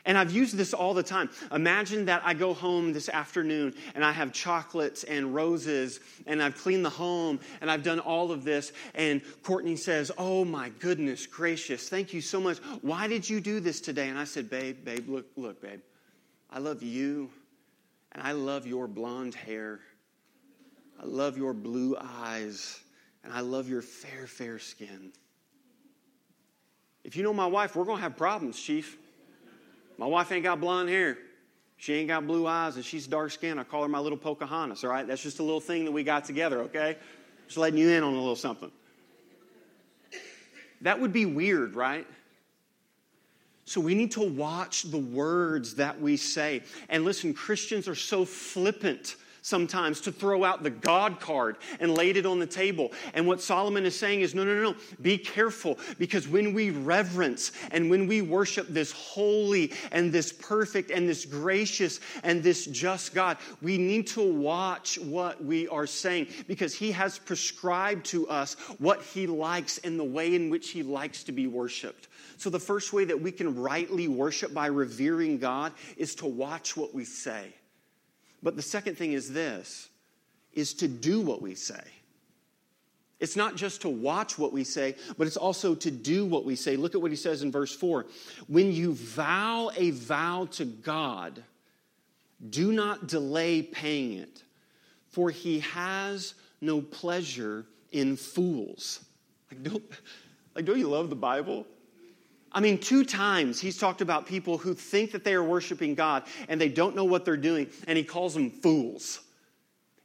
And 0.05 0.17
I've 0.17 0.31
used 0.31 0.55
this 0.55 0.73
all 0.73 0.93
the 0.93 1.03
time. 1.03 1.29
Imagine 1.51 2.05
that 2.05 2.21
I 2.23 2.35
go 2.35 2.53
home 2.53 2.93
this 2.93 3.09
afternoon 3.09 3.73
and 3.95 4.05
I 4.05 4.11
have 4.11 4.31
chocolates 4.31 5.03
and 5.03 5.33
roses 5.33 5.99
and 6.27 6.43
I've 6.43 6.55
cleaned 6.55 6.85
the 6.85 6.91
home 6.91 7.39
and 7.59 7.71
I've 7.71 7.81
done 7.81 7.99
all 7.99 8.31
of 8.31 8.43
this. 8.43 8.71
And 8.93 9.21
Courtney 9.41 9.75
says, 9.75 10.11
Oh 10.17 10.45
my 10.45 10.69
goodness 10.79 11.25
gracious, 11.25 11.89
thank 11.89 12.13
you 12.13 12.21
so 12.21 12.39
much. 12.39 12.59
Why 12.81 13.07
did 13.07 13.27
you 13.27 13.41
do 13.41 13.59
this 13.59 13.81
today? 13.81 14.09
And 14.09 14.19
I 14.19 14.25
said, 14.25 14.49
Babe, 14.49 14.85
babe, 14.85 15.09
look, 15.09 15.25
look, 15.35 15.61
babe. 15.61 15.81
I 16.51 16.59
love 16.59 16.83
you 16.83 17.31
and 18.11 18.21
I 18.21 18.33
love 18.33 18.67
your 18.67 18.87
blonde 18.87 19.33
hair. 19.33 19.79
I 21.01 21.05
love 21.05 21.35
your 21.35 21.53
blue 21.53 21.97
eyes 21.99 22.79
and 23.23 23.33
I 23.33 23.39
love 23.39 23.67
your 23.67 23.81
fair, 23.81 24.27
fair 24.27 24.59
skin. 24.59 25.11
If 27.03 27.15
you 27.15 27.23
know 27.23 27.33
my 27.33 27.47
wife, 27.47 27.75
we're 27.75 27.85
going 27.85 27.97
to 27.97 28.03
have 28.03 28.17
problems, 28.17 28.59
Chief. 28.59 28.97
My 29.97 30.05
wife 30.05 30.31
ain't 30.31 30.43
got 30.43 30.59
blonde 30.59 30.89
hair. 30.89 31.17
She 31.77 31.93
ain't 31.93 32.07
got 32.07 32.25
blue 32.25 32.47
eyes 32.47 32.75
and 32.75 32.85
she's 32.85 33.07
dark 33.07 33.31
skinned. 33.31 33.59
I 33.59 33.63
call 33.63 33.83
her 33.83 33.87
my 33.87 33.99
little 33.99 34.17
Pocahontas, 34.17 34.83
all 34.83 34.89
right? 34.89 35.05
That's 35.05 35.21
just 35.21 35.39
a 35.39 35.43
little 35.43 35.59
thing 35.59 35.85
that 35.85 35.91
we 35.91 36.03
got 36.03 36.25
together, 36.25 36.61
okay? 36.61 36.97
Just 37.47 37.57
letting 37.57 37.77
you 37.77 37.89
in 37.89 38.03
on 38.03 38.13
a 38.13 38.17
little 38.17 38.35
something. 38.35 38.71
That 40.81 40.99
would 40.99 41.13
be 41.13 41.25
weird, 41.25 41.75
right? 41.75 42.07
So 43.65 43.81
we 43.81 43.95
need 43.95 44.11
to 44.11 44.21
watch 44.21 44.83
the 44.83 44.97
words 44.97 45.75
that 45.75 45.99
we 45.99 46.17
say. 46.17 46.61
And 46.87 47.03
listen, 47.03 47.33
Christians 47.33 47.87
are 47.87 47.95
so 47.95 48.23
flippant 48.23 49.15
sometimes 49.45 50.01
to 50.01 50.11
throw 50.11 50.43
out 50.43 50.63
the 50.63 50.71
God 50.71 51.19
card 51.19 51.57
and 51.79 51.93
laid 51.93 52.17
it 52.17 52.25
on 52.25 52.39
the 52.39 52.47
table. 52.47 52.91
And 53.13 53.27
what 53.27 53.39
Solomon 53.39 53.85
is 53.85 53.97
saying 53.97 54.21
is 54.21 54.33
no, 54.33 54.43
no, 54.43 54.55
no, 54.55 54.71
no. 54.71 54.75
Be 55.03 55.19
careful 55.19 55.77
because 55.99 56.27
when 56.27 56.51
we 56.51 56.71
reverence 56.71 57.51
and 57.69 57.87
when 57.87 58.07
we 58.07 58.23
worship 58.23 58.67
this 58.69 58.91
holy 58.91 59.71
and 59.91 60.11
this 60.11 60.33
perfect 60.33 60.89
and 60.89 61.07
this 61.07 61.25
gracious 61.25 61.99
and 62.23 62.41
this 62.41 62.65
just 62.65 63.13
God, 63.13 63.37
we 63.61 63.77
need 63.77 64.07
to 64.07 64.33
watch 64.33 64.97
what 64.97 65.43
we 65.43 65.67
are 65.67 65.85
saying 65.85 66.27
because 66.47 66.73
He 66.73 66.91
has 66.93 67.19
prescribed 67.19 68.07
to 68.07 68.27
us 68.27 68.55
what 68.79 69.03
He 69.03 69.27
likes 69.27 69.77
and 69.77 69.99
the 69.99 70.03
way 70.03 70.33
in 70.33 70.49
which 70.49 70.71
He 70.71 70.81
likes 70.81 71.23
to 71.25 71.31
be 71.31 71.45
worshiped. 71.45 72.07
So, 72.37 72.49
the 72.49 72.59
first 72.59 72.93
way 72.93 73.05
that 73.05 73.21
we 73.21 73.31
can 73.31 73.55
rightly 73.55 74.07
worship 74.07 74.55
by 74.55 74.67
revering 74.67 75.37
God 75.37 75.71
is 75.97 76.15
to 76.15 76.25
watch 76.25 76.75
what 76.75 76.95
we 76.95 77.05
say. 77.05 77.53
But 78.43 78.55
the 78.55 78.61
second 78.61 78.95
thing 78.97 79.13
is 79.13 79.31
this 79.31 79.89
is 80.53 80.73
to 80.75 80.87
do 80.87 81.21
what 81.21 81.41
we 81.41 81.55
say. 81.55 81.83
It's 83.19 83.35
not 83.35 83.55
just 83.55 83.81
to 83.81 83.89
watch 83.89 84.37
what 84.37 84.51
we 84.51 84.63
say, 84.63 84.95
but 85.17 85.25
it's 85.25 85.37
also 85.37 85.73
to 85.75 85.91
do 85.91 86.25
what 86.25 86.45
we 86.45 86.55
say. 86.55 86.75
Look 86.75 86.95
at 86.95 87.01
what 87.01 87.11
he 87.11 87.17
says 87.17 87.43
in 87.43 87.51
verse 87.51 87.73
4. 87.73 88.05
When 88.47 88.71
you 88.71 88.93
vow 88.93 89.71
a 89.75 89.91
vow 89.91 90.47
to 90.51 90.65
God, 90.65 91.41
do 92.49 92.71
not 92.71 93.07
delay 93.07 93.61
paying 93.61 94.13
it, 94.13 94.43
for 95.09 95.29
he 95.29 95.59
has 95.61 96.33
no 96.59 96.81
pleasure 96.81 97.65
in 97.91 98.17
fools. 98.17 99.05
Like, 99.49 99.63
don't, 99.63 99.83
like, 100.53 100.65
don't 100.65 100.79
you 100.79 100.89
love 100.89 101.09
the 101.09 101.15
Bible? 101.15 101.65
I 102.55 102.61
mean, 102.61 102.77
two 102.77 103.03
times 103.03 103.59
he's 103.59 103.77
talked 103.77 103.99
about 103.99 104.27
people 104.27 104.57
who 104.57 104.73
think 104.73 105.11
that 105.11 105.25
they 105.25 105.33
are 105.33 105.43
worshiping 105.43 105.93
God 105.93 106.23
and 106.47 106.59
they 106.59 106.69
don't 106.69 106.95
know 106.95 107.03
what 107.03 107.25
they're 107.25 107.35
doing, 107.35 107.67
and 107.85 107.97
he 107.97 108.03
calls 108.05 108.33
them 108.33 108.49
fools. 108.49 109.19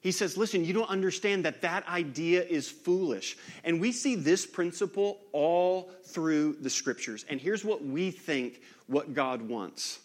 He 0.01 0.11
says, 0.11 0.37
Listen, 0.37 0.65
you 0.65 0.73
don't 0.73 0.91
understand 0.91 1.45
that 1.45 1.63
that 1.63 1.87
idea 1.87 2.43
is 2.43 2.69
foolish. 2.69 3.37
And 3.63 3.81
we 3.81 3.93
see 3.93 4.17
this 4.17 4.47
principle 4.47 5.21
all 5.33 5.93
through 6.07 6.57
the 6.61 6.71
scriptures. 6.71 7.25
And 7.29 7.41
here's 7.41 7.65
what 7.65 7.85
we 7.85 8.11
think 8.11 8.61
what 8.89 9.15
God 9.15 9.43
wants. 9.43 10.01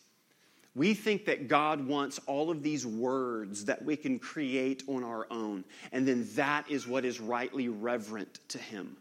We 0.75 0.93
think 0.93 1.25
that 1.25 1.47
God 1.47 1.87
wants 1.87 2.19
all 2.27 2.51
of 2.51 2.61
these 2.61 2.85
words 2.85 3.65
that 3.65 3.83
we 3.83 3.95
can 3.95 4.19
create 4.19 4.83
on 4.87 5.03
our 5.03 5.25
own, 5.31 5.63
and 5.91 6.07
then 6.07 6.27
that 6.35 6.69
is 6.69 6.85
what 6.85 7.05
is 7.05 7.19
rightly 7.19 7.69
reverent 7.69 8.39
to 8.49 8.59
Him. 8.59 8.97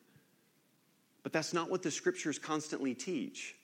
But 1.24 1.32
that's 1.32 1.52
not 1.52 1.68
what 1.70 1.82
the 1.82 1.90
scriptures 1.90 2.38
constantly 2.38 2.94
teach. 2.94 3.56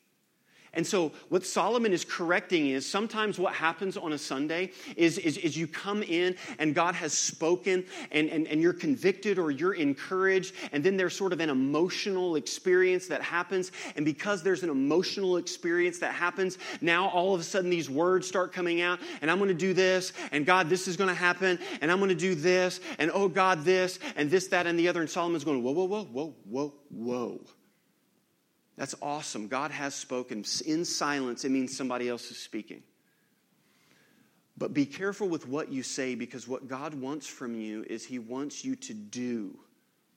And 0.72 0.86
so, 0.86 1.10
what 1.30 1.44
Solomon 1.44 1.92
is 1.92 2.04
correcting 2.04 2.68
is 2.68 2.88
sometimes 2.88 3.40
what 3.40 3.54
happens 3.54 3.96
on 3.96 4.12
a 4.12 4.18
Sunday 4.18 4.70
is, 4.96 5.18
is, 5.18 5.36
is, 5.36 5.56
you 5.56 5.66
come 5.66 6.04
in 6.04 6.36
and 6.60 6.76
God 6.76 6.94
has 6.94 7.12
spoken 7.12 7.84
and, 8.12 8.28
and, 8.28 8.46
and 8.46 8.62
you're 8.62 8.72
convicted 8.72 9.36
or 9.36 9.50
you're 9.50 9.74
encouraged, 9.74 10.54
and 10.70 10.84
then 10.84 10.96
there's 10.96 11.16
sort 11.16 11.32
of 11.32 11.40
an 11.40 11.50
emotional 11.50 12.36
experience 12.36 13.08
that 13.08 13.20
happens. 13.20 13.72
And 13.96 14.04
because 14.04 14.44
there's 14.44 14.62
an 14.62 14.70
emotional 14.70 15.38
experience 15.38 15.98
that 15.98 16.14
happens, 16.14 16.56
now 16.80 17.08
all 17.08 17.34
of 17.34 17.40
a 17.40 17.44
sudden 17.44 17.68
these 17.68 17.90
words 17.90 18.28
start 18.28 18.52
coming 18.52 18.80
out, 18.80 19.00
and 19.22 19.30
I'm 19.30 19.38
going 19.38 19.48
to 19.48 19.54
do 19.54 19.74
this, 19.74 20.12
and 20.30 20.46
God, 20.46 20.68
this 20.68 20.86
is 20.86 20.96
going 20.96 21.08
to 21.08 21.14
happen, 21.14 21.58
and 21.80 21.90
I'm 21.90 21.98
going 21.98 22.10
to 22.10 22.14
do 22.14 22.36
this, 22.36 22.80
and 23.00 23.10
oh 23.12 23.26
God, 23.26 23.64
this, 23.64 23.98
and 24.14 24.30
this, 24.30 24.46
that, 24.48 24.68
and 24.68 24.78
the 24.78 24.86
other. 24.86 25.00
And 25.00 25.10
Solomon's 25.10 25.42
going, 25.42 25.64
whoa, 25.64 25.72
whoa, 25.72 25.86
whoa, 25.86 26.04
whoa, 26.04 26.34
whoa, 26.44 26.74
whoa. 26.90 27.40
That's 28.80 28.94
awesome. 29.02 29.48
God 29.48 29.72
has 29.72 29.94
spoken. 29.94 30.42
In 30.64 30.86
silence, 30.86 31.44
it 31.44 31.50
means 31.50 31.76
somebody 31.76 32.08
else 32.08 32.30
is 32.30 32.38
speaking. 32.38 32.82
But 34.56 34.72
be 34.72 34.86
careful 34.86 35.28
with 35.28 35.46
what 35.46 35.70
you 35.70 35.82
say 35.82 36.14
because 36.14 36.48
what 36.48 36.66
God 36.66 36.94
wants 36.94 37.26
from 37.26 37.54
you 37.54 37.84
is 37.86 38.06
He 38.06 38.18
wants 38.18 38.64
you 38.64 38.76
to 38.76 38.94
do 38.94 39.58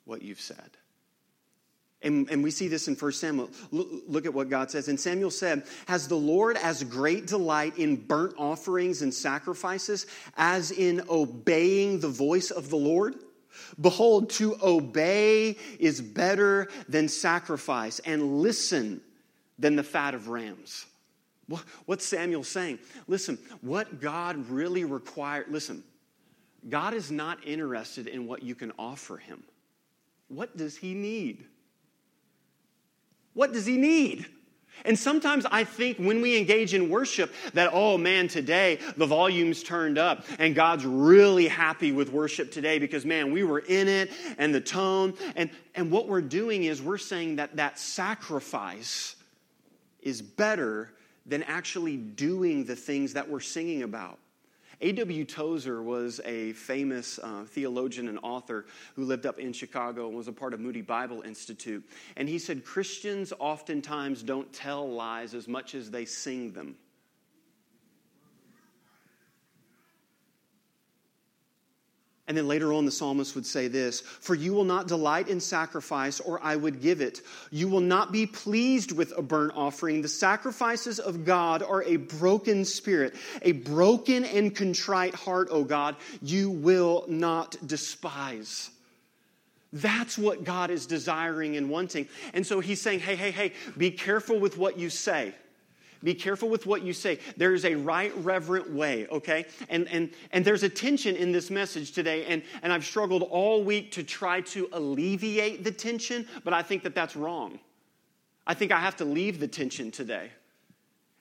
what 0.06 0.22
you've 0.22 0.40
said. 0.40 0.70
And, 2.02 2.30
and 2.32 2.42
we 2.42 2.52
see 2.52 2.70
this 2.70 2.88
in 2.88 2.96
1 2.96 3.12
Samuel. 3.12 3.50
Look, 3.72 3.90
look 4.08 4.26
at 4.26 4.34
what 4.34 4.50
God 4.50 4.72
says. 4.72 4.88
And 4.88 4.98
Samuel 4.98 5.32
said, 5.32 5.64
Has 5.88 6.08
the 6.08 6.16
Lord 6.16 6.56
as 6.56 6.86
great 6.86 7.28
delight 7.28 7.78
in 7.78 7.98
burnt 7.98 8.36
offerings 8.38 9.02
and 9.02 9.14
sacrifices 9.14 10.08
as 10.38 10.72
in 10.72 11.02
obeying 11.10 12.00
the 12.00 12.08
voice 12.08 12.50
of 12.50 12.70
the 12.70 12.78
Lord? 12.78 13.16
Behold, 13.80 14.30
to 14.32 14.58
obey 14.62 15.58
is 15.80 16.02
better 16.02 16.70
than 16.88 17.08
sacrifice, 17.08 18.00
and 18.00 18.40
listen 18.42 19.02
than 19.60 19.76
the 19.76 19.84
fat 19.84 20.14
of 20.14 20.28
rams. 20.28 20.86
What's 21.86 22.06
Samuel 22.06 22.44
saying? 22.44 22.80
Listen, 23.08 23.38
what 23.62 24.00
God 24.02 24.50
really 24.50 24.86
requires, 24.86 25.46
listen, 25.50 25.84
God 26.70 26.94
is 26.94 27.12
not 27.12 27.46
interested 27.46 28.08
in 28.08 28.26
what 28.26 28.44
you 28.44 28.56
can 28.56 28.72
offer 28.80 29.18
him. 29.18 29.44
What 30.30 30.56
does 30.56 30.78
he 30.78 30.94
need? 30.94 31.46
What 33.34 33.52
does 33.52 33.66
he 33.66 33.78
need? 33.78 34.26
And 34.86 34.98
sometimes 34.98 35.46
I 35.50 35.64
think 35.64 35.98
when 35.98 36.22
we 36.22 36.38
engage 36.38 36.74
in 36.74 36.90
worship 36.90 37.34
that, 37.54 37.70
oh 37.74 37.98
man, 37.98 38.28
today 38.28 38.80
the 38.98 39.06
volume's 39.06 39.64
turned 39.64 39.98
up 39.98 40.26
and 40.40 40.54
God's 40.54 40.86
really 40.86 41.48
happy 41.48 41.92
with 41.92 42.12
worship 42.12 42.52
today 42.52 42.80
because, 42.80 43.06
man, 43.06 43.32
we 43.32 43.44
were 43.44 43.60
in 43.60 43.88
it 43.88 44.12
and 44.38 44.54
the 44.54 44.62
tone. 44.62 45.14
And, 45.36 45.50
and 45.76 45.90
what 45.90 46.08
we're 46.08 46.22
doing 46.22 46.64
is 46.64 46.82
we're 46.82 46.98
saying 46.98 47.38
that 47.38 47.56
that 47.56 47.80
sacrifice 47.80 49.16
is 50.02 50.22
better 50.22 50.92
than 51.26 51.44
actually 51.44 51.96
doing 51.96 52.66
the 52.66 52.76
things 52.76 53.14
that 53.14 53.30
we're 53.30 53.40
singing 53.40 53.84
about. 53.84 54.20
A.W. 54.84 55.24
Tozer 55.24 55.82
was 55.82 56.20
a 56.26 56.52
famous 56.52 57.18
uh, 57.18 57.46
theologian 57.48 58.10
and 58.10 58.20
author 58.22 58.66
who 58.98 59.06
lived 59.06 59.26
up 59.26 59.40
in 59.40 59.54
Chicago 59.54 60.10
and 60.10 60.18
was 60.18 60.28
a 60.28 60.34
part 60.34 60.54
of 60.54 60.60
Moody 60.60 60.82
Bible 60.82 61.22
Institute. 61.22 61.90
And 62.18 62.28
he 62.28 62.38
said 62.38 62.66
Christians 62.66 63.32
oftentimes 63.40 64.24
don't 64.24 64.52
tell 64.52 64.92
lies 64.92 65.34
as 65.36 65.48
much 65.48 65.74
as 65.74 65.90
they 65.90 66.04
sing 66.04 66.52
them. 66.52 66.76
And 72.28 72.38
then 72.38 72.48
later 72.48 72.72
on, 72.72 72.86
the 72.86 72.92
psalmist 72.92 73.36
would 73.36 73.46
say 73.46 73.68
this 73.68 74.00
For 74.00 74.34
you 74.34 74.54
will 74.54 74.64
not 74.64 74.88
delight 74.88 75.28
in 75.28 75.42
sacrifice, 75.42 76.22
or 76.22 76.42
I 76.42 76.56
would 76.56 76.82
give 76.82 77.02
it. 77.02 77.22
You 77.52 77.68
will 77.68 77.82
not 77.82 78.14
be 78.14 78.26
pleased 78.26 78.94
with 78.94 79.14
a 79.18 79.22
burnt 79.22 79.54
offering. 79.56 80.02
The 80.02 80.08
sacrifices 80.08 81.00
of 81.00 81.26
God 81.26 81.62
are 81.62 81.84
a 81.84 81.98
broken 81.98 82.64
spirit, 82.64 83.16
a 83.42 83.52
broken 83.52 84.24
and 84.24 84.56
contrite 84.56 85.16
heart, 85.16 85.50
O 85.52 85.66
God, 85.66 85.98
you 86.22 86.50
will 86.50 87.04
not 87.10 87.58
despise. 87.66 88.70
That's 89.74 90.18
what 90.18 90.44
God 90.44 90.70
is 90.70 90.86
desiring 90.86 91.58
and 91.58 91.70
wanting. 91.70 92.08
And 92.34 92.46
so 92.46 92.60
he's 92.60 92.80
saying, 92.80 93.00
hey, 93.00 93.16
hey, 93.16 93.32
hey, 93.32 93.54
be 93.76 93.90
careful 93.90 94.40
with 94.40 94.58
what 94.58 94.78
you 94.78 94.90
say. 94.92 95.34
Be 96.04 96.14
careful 96.14 96.50
with 96.50 96.66
what 96.66 96.82
you 96.82 96.92
say. 96.92 97.20
There 97.38 97.54
is 97.54 97.64
a 97.64 97.76
right, 97.76 98.12
reverent 98.18 98.70
way, 98.70 99.08
okay? 99.08 99.46
And, 99.70 99.88
and, 99.88 100.12
and 100.32 100.44
there's 100.44 100.64
a 100.64 100.70
tension 100.70 101.16
in 101.16 101.32
this 101.32 101.50
message 101.50 101.94
today, 101.94 102.26
and, 102.26 102.44
and 102.62 102.74
I've 102.74 102.86
struggled 102.86 103.24
all 103.24 103.64
week 103.64 103.92
to 103.94 104.04
try 104.04 104.42
to 104.42 104.68
alleviate 104.74 105.64
the 105.64 105.72
tension, 105.72 106.28
but 106.44 106.54
I 106.54 106.62
think 106.62 106.84
that 106.84 106.94
that's 106.94 107.16
wrong. 107.16 107.58
I 108.46 108.54
think 108.54 108.74
I 108.74 108.80
have 108.80 108.98
to 108.98 109.06
leave 109.06 109.40
the 109.40 109.48
tension 109.48 109.92
today. 109.92 110.30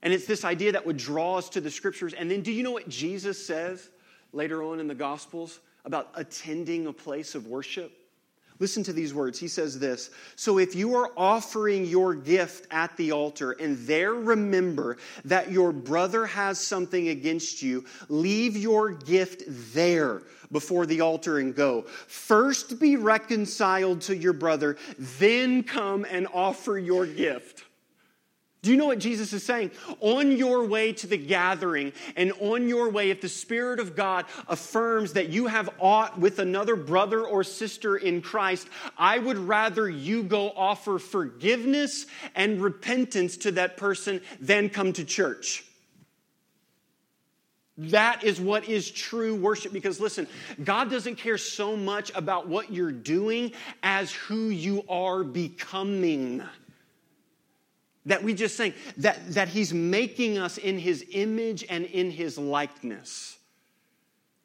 And 0.02 0.12
it's 0.12 0.26
this 0.26 0.44
idea 0.44 0.72
that 0.72 0.84
would 0.84 0.96
draw 0.96 1.38
us 1.38 1.48
to 1.50 1.60
the 1.60 1.70
scriptures. 1.70 2.12
And 2.12 2.28
then, 2.28 2.42
do 2.42 2.50
you 2.50 2.64
know 2.64 2.72
what 2.72 2.88
Jesus 2.88 3.44
says 3.44 3.88
later 4.32 4.64
on 4.64 4.80
in 4.80 4.88
the 4.88 4.96
Gospels 4.96 5.60
about 5.84 6.10
attending 6.14 6.88
a 6.88 6.92
place 6.92 7.36
of 7.36 7.46
worship? 7.46 7.92
Listen 8.62 8.84
to 8.84 8.92
these 8.92 9.12
words. 9.12 9.40
He 9.40 9.48
says 9.48 9.80
this 9.80 10.08
So 10.36 10.58
if 10.58 10.76
you 10.76 10.94
are 10.94 11.10
offering 11.16 11.84
your 11.84 12.14
gift 12.14 12.68
at 12.70 12.96
the 12.96 13.10
altar 13.10 13.50
and 13.50 13.76
there 13.88 14.14
remember 14.14 14.98
that 15.24 15.50
your 15.50 15.72
brother 15.72 16.26
has 16.26 16.60
something 16.64 17.08
against 17.08 17.60
you, 17.60 17.84
leave 18.08 18.56
your 18.56 18.92
gift 18.92 19.42
there 19.74 20.22
before 20.52 20.86
the 20.86 21.00
altar 21.00 21.40
and 21.40 21.56
go. 21.56 21.82
First 22.06 22.78
be 22.78 22.94
reconciled 22.94 24.02
to 24.02 24.16
your 24.16 24.32
brother, 24.32 24.76
then 25.18 25.64
come 25.64 26.06
and 26.08 26.28
offer 26.32 26.78
your 26.78 27.04
gift. 27.04 27.64
Do 28.62 28.70
you 28.70 28.76
know 28.76 28.86
what 28.86 29.00
Jesus 29.00 29.32
is 29.32 29.42
saying? 29.42 29.72
On 29.98 30.36
your 30.36 30.64
way 30.64 30.92
to 30.92 31.08
the 31.08 31.16
gathering 31.16 31.92
and 32.14 32.32
on 32.40 32.68
your 32.68 32.90
way, 32.90 33.10
if 33.10 33.20
the 33.20 33.28
Spirit 33.28 33.80
of 33.80 33.96
God 33.96 34.24
affirms 34.46 35.14
that 35.14 35.30
you 35.30 35.48
have 35.48 35.68
aught 35.80 36.16
with 36.16 36.38
another 36.38 36.76
brother 36.76 37.26
or 37.26 37.42
sister 37.42 37.96
in 37.96 38.22
Christ, 38.22 38.68
I 38.96 39.18
would 39.18 39.36
rather 39.36 39.90
you 39.90 40.22
go 40.22 40.50
offer 40.50 41.00
forgiveness 41.00 42.06
and 42.36 42.62
repentance 42.62 43.36
to 43.38 43.50
that 43.52 43.76
person 43.76 44.20
than 44.40 44.70
come 44.70 44.92
to 44.92 45.04
church. 45.04 45.64
That 47.78 48.22
is 48.22 48.40
what 48.40 48.68
is 48.68 48.88
true 48.88 49.34
worship 49.34 49.72
because 49.72 49.98
listen, 49.98 50.28
God 50.62 50.88
doesn't 50.88 51.16
care 51.16 51.38
so 51.38 51.76
much 51.76 52.12
about 52.14 52.46
what 52.46 52.72
you're 52.72 52.92
doing 52.92 53.52
as 53.82 54.12
who 54.12 54.50
you 54.50 54.84
are 54.88 55.24
becoming 55.24 56.44
that 58.06 58.22
we 58.22 58.34
just 58.34 58.56
saying 58.56 58.74
that, 58.98 59.34
that 59.34 59.48
he's 59.48 59.72
making 59.72 60.38
us 60.38 60.58
in 60.58 60.78
his 60.78 61.04
image 61.12 61.64
and 61.68 61.84
in 61.86 62.10
his 62.10 62.36
likeness. 62.38 63.38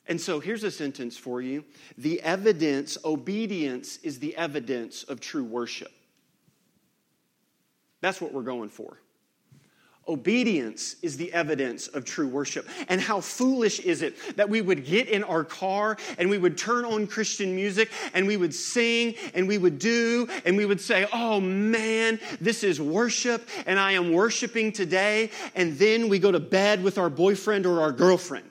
And 0.07 0.19
so 0.21 0.39
here's 0.39 0.63
a 0.63 0.71
sentence 0.71 1.17
for 1.17 1.41
you 1.41 1.63
the 1.97 2.21
evidence, 2.21 2.97
obedience 3.03 3.97
is 3.97 4.19
the 4.19 4.35
evidence 4.37 5.03
of 5.03 5.19
true 5.19 5.43
worship. 5.43 5.91
That's 8.01 8.21
what 8.21 8.33
we're 8.33 8.43
going 8.43 8.69
for. 8.69 8.99
Obedience 10.07 10.95
is 11.01 11.17
the 11.17 11.31
evidence 11.33 11.87
of 11.87 12.05
true 12.05 12.27
worship. 12.27 12.67
And 12.87 13.01
how 13.01 13.19
foolish 13.19 13.79
is 13.79 14.01
it 14.01 14.15
that 14.37 14.49
we 14.49 14.61
would 14.61 14.85
get 14.85 15.07
in 15.09 15.23
our 15.23 15.43
car 15.43 15.97
and 16.17 16.29
we 16.29 16.37
would 16.37 16.57
turn 16.57 16.85
on 16.85 17.07
Christian 17.07 17.55
music 17.55 17.91
and 18.13 18.25
we 18.25 18.37
would 18.37 18.53
sing 18.53 19.15
and 19.33 19.47
we 19.47 19.57
would 19.57 19.79
do 19.79 20.27
and 20.45 20.55
we 20.55 20.65
would 20.65 20.81
say, 20.81 21.07
Oh 21.11 21.39
man, 21.41 22.19
this 22.39 22.63
is 22.63 22.79
worship 22.79 23.47
and 23.65 23.79
I 23.79 23.93
am 23.93 24.11
worshiping 24.13 24.71
today. 24.71 25.31
And 25.55 25.77
then 25.77 26.09
we 26.09 26.19
go 26.19 26.31
to 26.31 26.39
bed 26.39 26.83
with 26.83 26.97
our 26.97 27.09
boyfriend 27.09 27.65
or 27.65 27.81
our 27.81 27.91
girlfriend. 27.91 28.49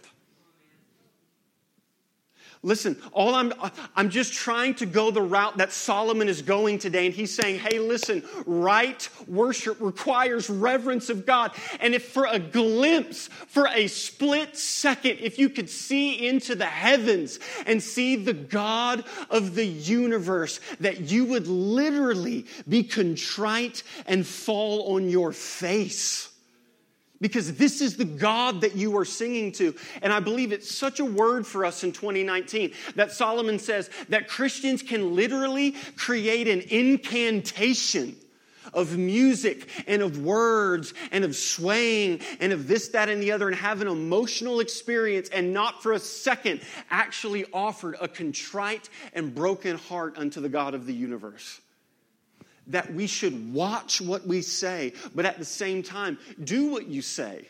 Listen, 2.67 3.01
all 3.13 3.33
I'm, 3.37 3.53
I'm 3.95 4.11
just 4.11 4.33
trying 4.33 4.75
to 4.75 4.87
go 4.87 5.13
the 5.13 5.23
route 5.23 5.59
that 5.59 5.71
Solomon 5.71 6.29
is 6.29 6.43
going 6.43 6.81
today. 6.81 7.07
And 7.07 7.15
he's 7.15 7.33
saying, 7.33 7.61
hey, 7.61 7.79
listen, 7.79 8.25
right 8.45 9.09
worship 9.29 9.77
requires 9.81 10.51
reverence 10.51 11.09
of 11.09 11.25
God. 11.25 11.53
And 11.79 11.95
if 11.95 12.09
for 12.09 12.27
a 12.27 12.41
glimpse, 12.41 13.29
for 13.29 13.69
a 13.69 13.87
split 13.87 14.57
second, 14.57 15.19
if 15.21 15.39
you 15.39 15.49
could 15.49 15.71
see 15.71 16.27
into 16.27 16.57
the 16.57 16.67
heavens 16.67 17.39
and 17.67 17.81
see 17.81 18.17
the 18.17 18.35
God 18.35 19.05
of 19.31 19.55
the 19.55 19.65
universe, 19.65 20.59
that 20.81 21.03
you 21.03 21.25
would 21.27 21.47
literally 21.47 22.47
be 22.69 22.83
contrite 22.83 23.85
and 24.07 24.27
fall 24.27 24.97
on 24.97 25.09
your 25.09 25.33
face 25.33 26.36
because 27.21 27.57
this 27.57 27.81
is 27.81 27.97
the 27.97 28.05
God 28.05 28.61
that 28.61 28.77
you 28.77 28.97
are 28.99 29.05
singing 29.05 29.53
to. 29.53 29.75
And 30.03 30.13
I 30.13 30.21
believe 30.21 30.53
it's 30.53 30.75
such 30.75 31.01
a 31.01 31.05
word 31.05 31.47
for 31.47 31.65
us 31.65 31.85
in 31.85 31.93
2019 31.93 32.73
that 32.95 33.13
Solomon 33.13 33.59
says 33.59 33.91
that 34.09 34.29
Christians 34.29 34.83
can 34.83 35.15
literally 35.15 35.73
create 35.97 36.49
an 36.49 36.63
incantation 36.69 38.17
of 38.75 38.97
music 38.99 39.69
and 39.87 40.03
of 40.03 40.19
words 40.19 40.93
and 41.13 41.25
of 41.25 41.37
swaying 41.37 42.21
and 42.41 42.53
of 42.53 42.67
this, 42.67 42.89
that, 42.89 43.09
and 43.09 43.23
the 43.23 43.33
other 43.33 43.47
and 43.47 43.57
have 43.57 43.81
an 43.81 43.89
emotional 43.89 44.61
experience 44.61 45.29
and 45.29 45.53
not 45.53 45.83
for 45.83 45.93
a 45.93 45.99
second 45.99 46.61
actually 46.91 47.45
offered 47.53 47.97
a 48.01 48.09
contrite 48.09 48.89
and 49.13 49.35
broken 49.35 49.79
heart 49.79 50.19
unto 50.19 50.41
the 50.41 50.49
God 50.49 50.75
of 50.75 50.87
the 50.87 50.95
universe 50.95 51.61
that 52.69 52.93
we 52.93 53.07
should 53.07 53.53
watch 53.53 54.01
what 54.01 54.27
we 54.27 54.43
say, 54.43 54.93
but 55.15 55.25
at 55.25 55.39
the 55.39 55.45
same 55.45 55.83
time, 55.83 56.19
do 56.43 56.71
what 56.71 56.87
you 56.87 57.03
say. 57.03 57.47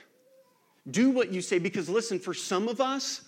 Do 0.90 1.10
what 1.10 1.32
you 1.32 1.40
say. 1.40 1.58
Because 1.58 1.88
listen, 1.88 2.18
for 2.18 2.34
some 2.34 2.68
of 2.68 2.80
us, 2.80 3.22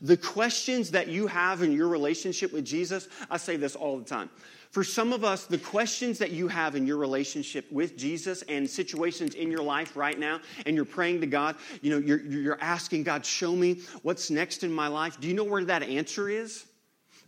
the 0.00 0.16
questions 0.16 0.92
that 0.92 1.08
you 1.08 1.26
have 1.26 1.62
in 1.62 1.72
your 1.72 1.88
relationship 1.88 2.52
with 2.52 2.64
Jesus, 2.64 3.08
I 3.30 3.36
say 3.36 3.56
this 3.56 3.74
all 3.74 3.98
the 3.98 4.04
time. 4.04 4.30
For 4.70 4.84
some 4.84 5.12
of 5.12 5.24
us, 5.24 5.46
the 5.46 5.58
questions 5.58 6.18
that 6.18 6.30
you 6.30 6.46
have 6.46 6.76
in 6.76 6.86
your 6.86 6.98
relationship 6.98 7.70
with 7.72 7.96
Jesus 7.96 8.42
and 8.42 8.70
situations 8.70 9.34
in 9.34 9.50
your 9.50 9.62
life 9.62 9.96
right 9.96 10.16
now, 10.16 10.40
and 10.64 10.76
you're 10.76 10.84
praying 10.84 11.22
to 11.22 11.26
God, 11.26 11.56
you 11.82 11.90
know, 11.90 11.98
you're, 11.98 12.20
you're 12.20 12.60
asking 12.60 13.02
God, 13.02 13.26
show 13.26 13.56
me 13.56 13.80
what's 14.02 14.30
next 14.30 14.62
in 14.62 14.72
my 14.72 14.86
life. 14.86 15.18
Do 15.20 15.26
you 15.26 15.34
know 15.34 15.42
where 15.42 15.64
that 15.64 15.82
answer 15.82 16.28
is? 16.28 16.64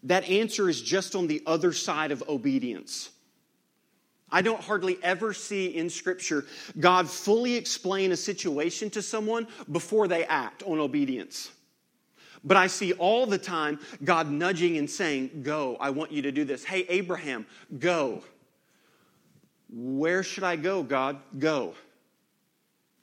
That 0.04 0.28
answer 0.28 0.68
is 0.68 0.80
just 0.80 1.16
on 1.16 1.26
the 1.26 1.42
other 1.44 1.72
side 1.72 2.12
of 2.12 2.22
obedience. 2.28 3.10
I 4.32 4.42
don't 4.42 4.60
hardly 4.60 4.98
ever 5.02 5.32
see 5.34 5.76
in 5.76 5.90
Scripture 5.90 6.46
God 6.80 7.08
fully 7.08 7.54
explain 7.54 8.12
a 8.12 8.16
situation 8.16 8.90
to 8.90 9.02
someone 9.02 9.46
before 9.70 10.08
they 10.08 10.24
act 10.24 10.62
on 10.62 10.80
obedience. 10.80 11.50
But 12.44 12.56
I 12.56 12.66
see 12.66 12.92
all 12.94 13.26
the 13.26 13.38
time 13.38 13.78
God 14.02 14.30
nudging 14.30 14.78
and 14.78 14.90
saying, 14.90 15.42
Go, 15.42 15.76
I 15.78 15.90
want 15.90 16.10
you 16.10 16.22
to 16.22 16.32
do 16.32 16.44
this. 16.44 16.64
Hey, 16.64 16.86
Abraham, 16.88 17.46
go. 17.78 18.22
Where 19.70 20.22
should 20.22 20.44
I 20.44 20.56
go, 20.56 20.82
God? 20.82 21.18
Go. 21.38 21.74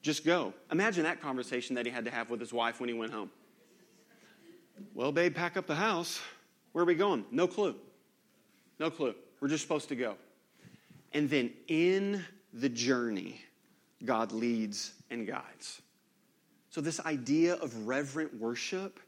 Just 0.02 0.26
go. 0.26 0.54
Imagine 0.72 1.04
that 1.04 1.22
conversation 1.22 1.76
that 1.76 1.86
he 1.86 1.92
had 1.92 2.06
to 2.06 2.12
have 2.12 2.30
with 2.30 2.40
his 2.40 2.54
wife 2.54 2.80
when 2.80 2.90
he 2.90 2.96
went 2.96 3.12
home. 3.12 3.32
Well, 4.94 5.12
babe, 5.12 5.36
pack 5.36 5.58
up 5.58 5.68
the 5.68 5.76
house. 5.76 6.20
Where 6.72 6.84
are 6.84 6.88
we 6.88 6.96
going? 6.96 7.26
No 7.32 7.48
clue. 7.48 7.76
No 8.80 8.90
clue. 8.90 9.16
We're 9.40 9.48
just 9.48 9.64
supposed 9.64 9.90
to 9.90 9.96
go. 9.96 10.16
And 11.14 11.30
then 11.30 11.52
in 11.68 12.24
the 12.54 12.70
journey, 12.70 13.42
God 14.04 14.32
leads 14.32 14.94
and 15.10 15.28
guides. 15.28 15.82
So, 16.70 16.82
this 16.82 17.00
idea 17.00 17.56
of 17.56 17.88
reverent 17.88 18.40
worship 18.40 19.00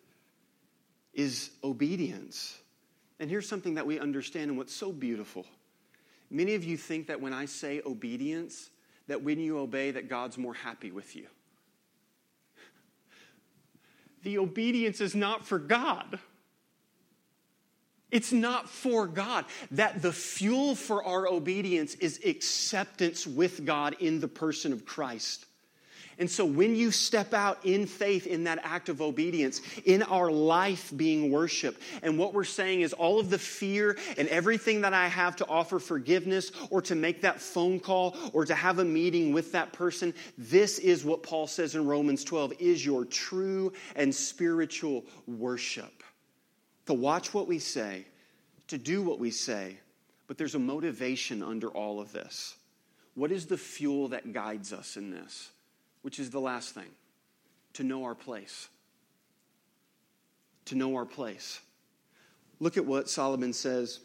is 1.13 1.51
obedience. 1.63 2.57
And 3.19 3.29
here's 3.29 3.47
something 3.47 3.75
that 3.75 3.85
we 3.85 3.99
understand 3.99 4.49
and 4.49 4.57
what's 4.57 4.73
so 4.73 4.91
beautiful. 4.91 5.45
Many 6.31 6.55
of 6.55 6.63
you 6.63 6.77
think 6.77 7.07
that 7.07 7.21
when 7.21 7.33
I 7.33 7.45
say 7.45 7.81
obedience, 7.85 8.69
that 9.07 9.21
when 9.21 9.39
you 9.39 9.59
obey, 9.59 9.91
that 9.91 10.09
God's 10.09 10.37
more 10.37 10.53
happy 10.53 10.91
with 10.91 11.15
you. 11.15 11.27
The 14.23 14.37
obedience 14.37 15.01
is 15.01 15.15
not 15.15 15.45
for 15.45 15.59
God. 15.59 16.19
It's 18.11 18.31
not 18.31 18.69
for 18.69 19.07
God. 19.07 19.45
That 19.71 20.01
the 20.01 20.13
fuel 20.13 20.75
for 20.75 21.03
our 21.03 21.27
obedience 21.27 21.95
is 21.95 22.19
acceptance 22.25 23.25
with 23.25 23.65
God 23.65 23.95
in 23.99 24.19
the 24.19 24.27
person 24.27 24.73
of 24.73 24.85
Christ. 24.85 25.45
And 26.21 26.29
so 26.29 26.45
when 26.45 26.75
you 26.75 26.91
step 26.91 27.33
out 27.33 27.65
in 27.65 27.87
faith 27.87 28.27
in 28.27 28.43
that 28.43 28.59
act 28.63 28.89
of 28.89 29.01
obedience, 29.01 29.59
in 29.85 30.03
our 30.03 30.29
life 30.29 30.93
being 30.95 31.31
worship, 31.31 31.81
and 32.03 32.15
what 32.19 32.35
we're 32.35 32.43
saying 32.43 32.81
is 32.81 32.93
all 32.93 33.19
of 33.19 33.31
the 33.31 33.39
fear 33.39 33.97
and 34.19 34.27
everything 34.27 34.81
that 34.81 34.93
I 34.93 35.07
have 35.07 35.37
to 35.37 35.47
offer 35.47 35.79
forgiveness 35.79 36.51
or 36.69 36.83
to 36.83 36.93
make 36.93 37.21
that 37.21 37.41
phone 37.41 37.79
call 37.79 38.15
or 38.33 38.45
to 38.45 38.53
have 38.53 38.77
a 38.77 38.85
meeting 38.85 39.33
with 39.33 39.53
that 39.53 39.73
person, 39.73 40.13
this 40.37 40.77
is 40.77 41.03
what 41.03 41.23
Paul 41.23 41.47
says 41.47 41.73
in 41.73 41.87
Romans 41.87 42.23
12 42.23 42.53
is 42.59 42.85
your 42.85 43.03
true 43.03 43.73
and 43.95 44.13
spiritual 44.13 45.05
worship. 45.25 46.00
To 46.91 46.95
watch 46.95 47.33
what 47.33 47.47
we 47.47 47.57
say, 47.57 48.05
to 48.67 48.77
do 48.77 49.01
what 49.01 49.17
we 49.17 49.31
say, 49.31 49.77
but 50.27 50.37
there's 50.37 50.55
a 50.55 50.59
motivation 50.59 51.41
under 51.41 51.69
all 51.69 52.01
of 52.01 52.11
this. 52.11 52.55
What 53.15 53.31
is 53.31 53.45
the 53.45 53.57
fuel 53.57 54.09
that 54.09 54.33
guides 54.33 54.73
us 54.73 54.97
in 54.97 55.09
this? 55.09 55.51
which 56.01 56.19
is 56.19 56.29
the 56.29 56.39
last 56.39 56.73
thing 56.73 56.89
to 57.73 57.83
know 57.83 58.03
our 58.03 58.15
place. 58.15 58.67
To 60.65 60.75
know 60.75 60.95
our 60.95 61.05
place. 61.05 61.59
Look 62.59 62.77
at 62.77 62.85
what 62.85 63.09
Solomon 63.09 63.53
says 63.53 63.99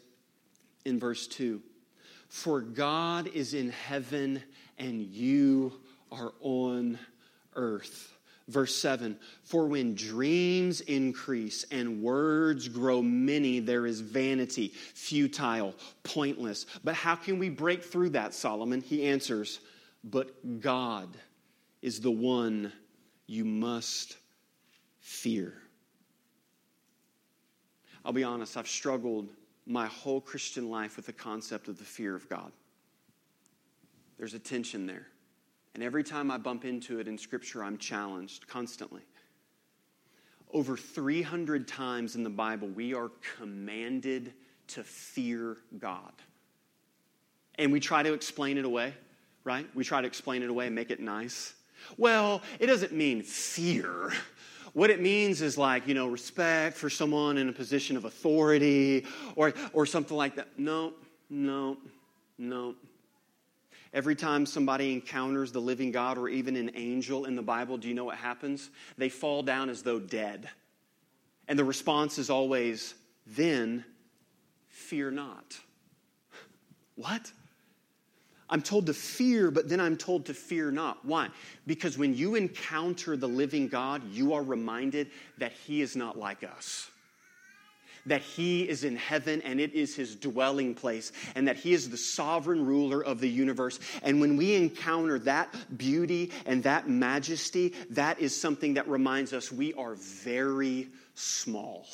in 0.85 0.99
verse 0.99 1.27
2 1.27 1.61
For 2.29 2.61
God 2.61 3.27
is 3.27 3.53
in 3.53 3.69
heaven 3.69 4.41
and 4.77 5.01
you 5.01 5.73
are 6.11 6.33
on 6.41 6.97
earth. 7.55 8.16
Verse 8.47 8.75
7 8.75 9.17
For 9.43 9.67
when 9.67 9.93
dreams 9.95 10.81
increase 10.81 11.65
and 11.71 12.01
words 12.01 12.67
grow 12.67 13.01
many, 13.01 13.59
there 13.59 13.85
is 13.85 13.99
vanity, 13.99 14.69
futile, 14.69 15.75
pointless. 16.03 16.65
But 16.83 16.95
how 16.95 17.15
can 17.15 17.39
we 17.39 17.49
break 17.49 17.83
through 17.83 18.11
that, 18.11 18.33
Solomon? 18.33 18.81
He 18.81 19.05
answers, 19.05 19.59
But 20.03 20.61
God 20.61 21.09
is 21.81 21.99
the 21.99 22.11
one 22.11 22.71
you 23.27 23.43
must 23.43 24.17
fear. 24.99 25.53
I'll 28.05 28.13
be 28.13 28.23
honest, 28.23 28.55
I've 28.55 28.69
struggled 28.69 29.27
my 29.65 29.87
whole 29.87 30.21
Christian 30.21 30.69
life 30.69 30.95
with 30.95 31.07
the 31.07 31.13
concept 31.13 31.67
of 31.67 31.77
the 31.77 31.83
fear 31.83 32.15
of 32.15 32.29
God. 32.29 32.53
There's 34.17 34.33
a 34.33 34.39
tension 34.39 34.85
there. 34.85 35.07
And 35.77 35.83
every 35.83 36.03
time 36.03 36.31
I 36.31 36.39
bump 36.39 36.65
into 36.65 36.99
it 36.99 37.07
in 37.07 37.19
Scripture, 37.19 37.63
I'm 37.63 37.77
challenged 37.77 38.47
constantly. 38.47 39.03
Over 40.51 40.75
300 40.75 41.67
times 41.67 42.15
in 42.15 42.23
the 42.23 42.31
Bible, 42.31 42.67
we 42.69 42.95
are 42.95 43.11
commanded 43.37 44.33
to 44.69 44.83
fear 44.83 45.57
God. 45.77 46.13
And 47.59 47.71
we 47.71 47.79
try 47.79 48.01
to 48.01 48.11
explain 48.13 48.57
it 48.57 48.65
away, 48.65 48.91
right? 49.43 49.67
We 49.75 49.83
try 49.83 50.01
to 50.01 50.07
explain 50.07 50.41
it 50.41 50.49
away 50.49 50.65
and 50.65 50.73
make 50.73 50.89
it 50.89 50.99
nice. 50.99 51.53
Well, 51.95 52.41
it 52.59 52.65
doesn't 52.65 52.91
mean 52.91 53.21
fear. 53.21 54.11
What 54.73 54.89
it 54.89 54.99
means 54.99 55.43
is 55.43 55.59
like, 55.59 55.87
you 55.87 55.93
know, 55.93 56.07
respect 56.07 56.75
for 56.75 56.89
someone 56.89 57.37
in 57.37 57.49
a 57.49 57.53
position 57.53 57.97
of 57.97 58.05
authority 58.05 59.05
or, 59.35 59.53
or 59.73 59.85
something 59.85 60.17
like 60.17 60.37
that. 60.37 60.57
No, 60.57 60.93
no, 61.29 61.77
no. 62.39 62.73
Every 63.93 64.15
time 64.15 64.45
somebody 64.45 64.93
encounters 64.93 65.51
the 65.51 65.61
living 65.61 65.91
God 65.91 66.17
or 66.17 66.29
even 66.29 66.55
an 66.55 66.71
angel 66.75 67.25
in 67.25 67.35
the 67.35 67.41
Bible, 67.41 67.77
do 67.77 67.87
you 67.87 67.93
know 67.93 68.05
what 68.05 68.17
happens? 68.17 68.69
They 68.97 69.09
fall 69.09 69.43
down 69.43 69.69
as 69.69 69.81
though 69.81 69.99
dead. 69.99 70.49
And 71.47 71.57
the 71.57 71.63
response 71.63 72.17
is 72.17 72.29
always, 72.29 72.93
then 73.25 73.85
fear 74.69 75.11
not. 75.11 75.57
What? 76.95 77.31
I'm 78.49 78.61
told 78.61 78.85
to 78.85 78.93
fear, 78.93 79.51
but 79.51 79.67
then 79.67 79.79
I'm 79.79 79.97
told 79.97 80.25
to 80.27 80.33
fear 80.33 80.71
not. 80.71 81.03
Why? 81.05 81.29
Because 81.65 81.97
when 81.97 82.15
you 82.15 82.35
encounter 82.35 83.17
the 83.17 83.27
living 83.27 83.67
God, 83.67 84.03
you 84.11 84.33
are 84.33 84.43
reminded 84.43 85.09
that 85.37 85.51
He 85.51 85.81
is 85.81 85.95
not 85.95 86.17
like 86.17 86.43
us. 86.43 86.89
That 88.07 88.21
He 88.21 88.67
is 88.67 88.83
in 88.83 88.95
heaven 88.95 89.41
and 89.43 89.59
it 89.59 89.73
is 89.73 89.95
His 89.95 90.15
dwelling 90.15 90.75
place, 90.75 91.11
and 91.35 91.47
that 91.47 91.57
He 91.57 91.73
is 91.73 91.89
the 91.89 91.97
sovereign 91.97 92.65
ruler 92.65 93.03
of 93.03 93.19
the 93.19 93.29
universe. 93.29 93.79
And 94.03 94.19
when 94.19 94.37
we 94.37 94.55
encounter 94.55 95.19
that 95.19 95.53
beauty 95.77 96.31
and 96.45 96.63
that 96.63 96.89
majesty, 96.89 97.73
that 97.91 98.19
is 98.19 98.39
something 98.39 98.75
that 98.75 98.87
reminds 98.87 99.33
us 99.33 99.51
we 99.51 99.73
are 99.73 99.95
very 99.95 100.89
small. 101.13 101.85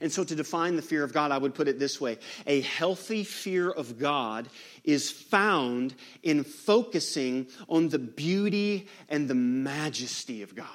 And 0.00 0.12
so, 0.12 0.24
to 0.24 0.34
define 0.34 0.76
the 0.76 0.82
fear 0.82 1.02
of 1.02 1.12
God, 1.12 1.30
I 1.30 1.38
would 1.38 1.54
put 1.54 1.68
it 1.68 1.78
this 1.78 2.00
way 2.00 2.18
a 2.46 2.60
healthy 2.60 3.24
fear 3.24 3.70
of 3.70 3.98
God 3.98 4.48
is 4.84 5.10
found 5.10 5.94
in 6.22 6.44
focusing 6.44 7.46
on 7.68 7.88
the 7.88 7.98
beauty 7.98 8.88
and 9.08 9.28
the 9.28 9.34
majesty 9.34 10.42
of 10.42 10.54
God. 10.54 10.66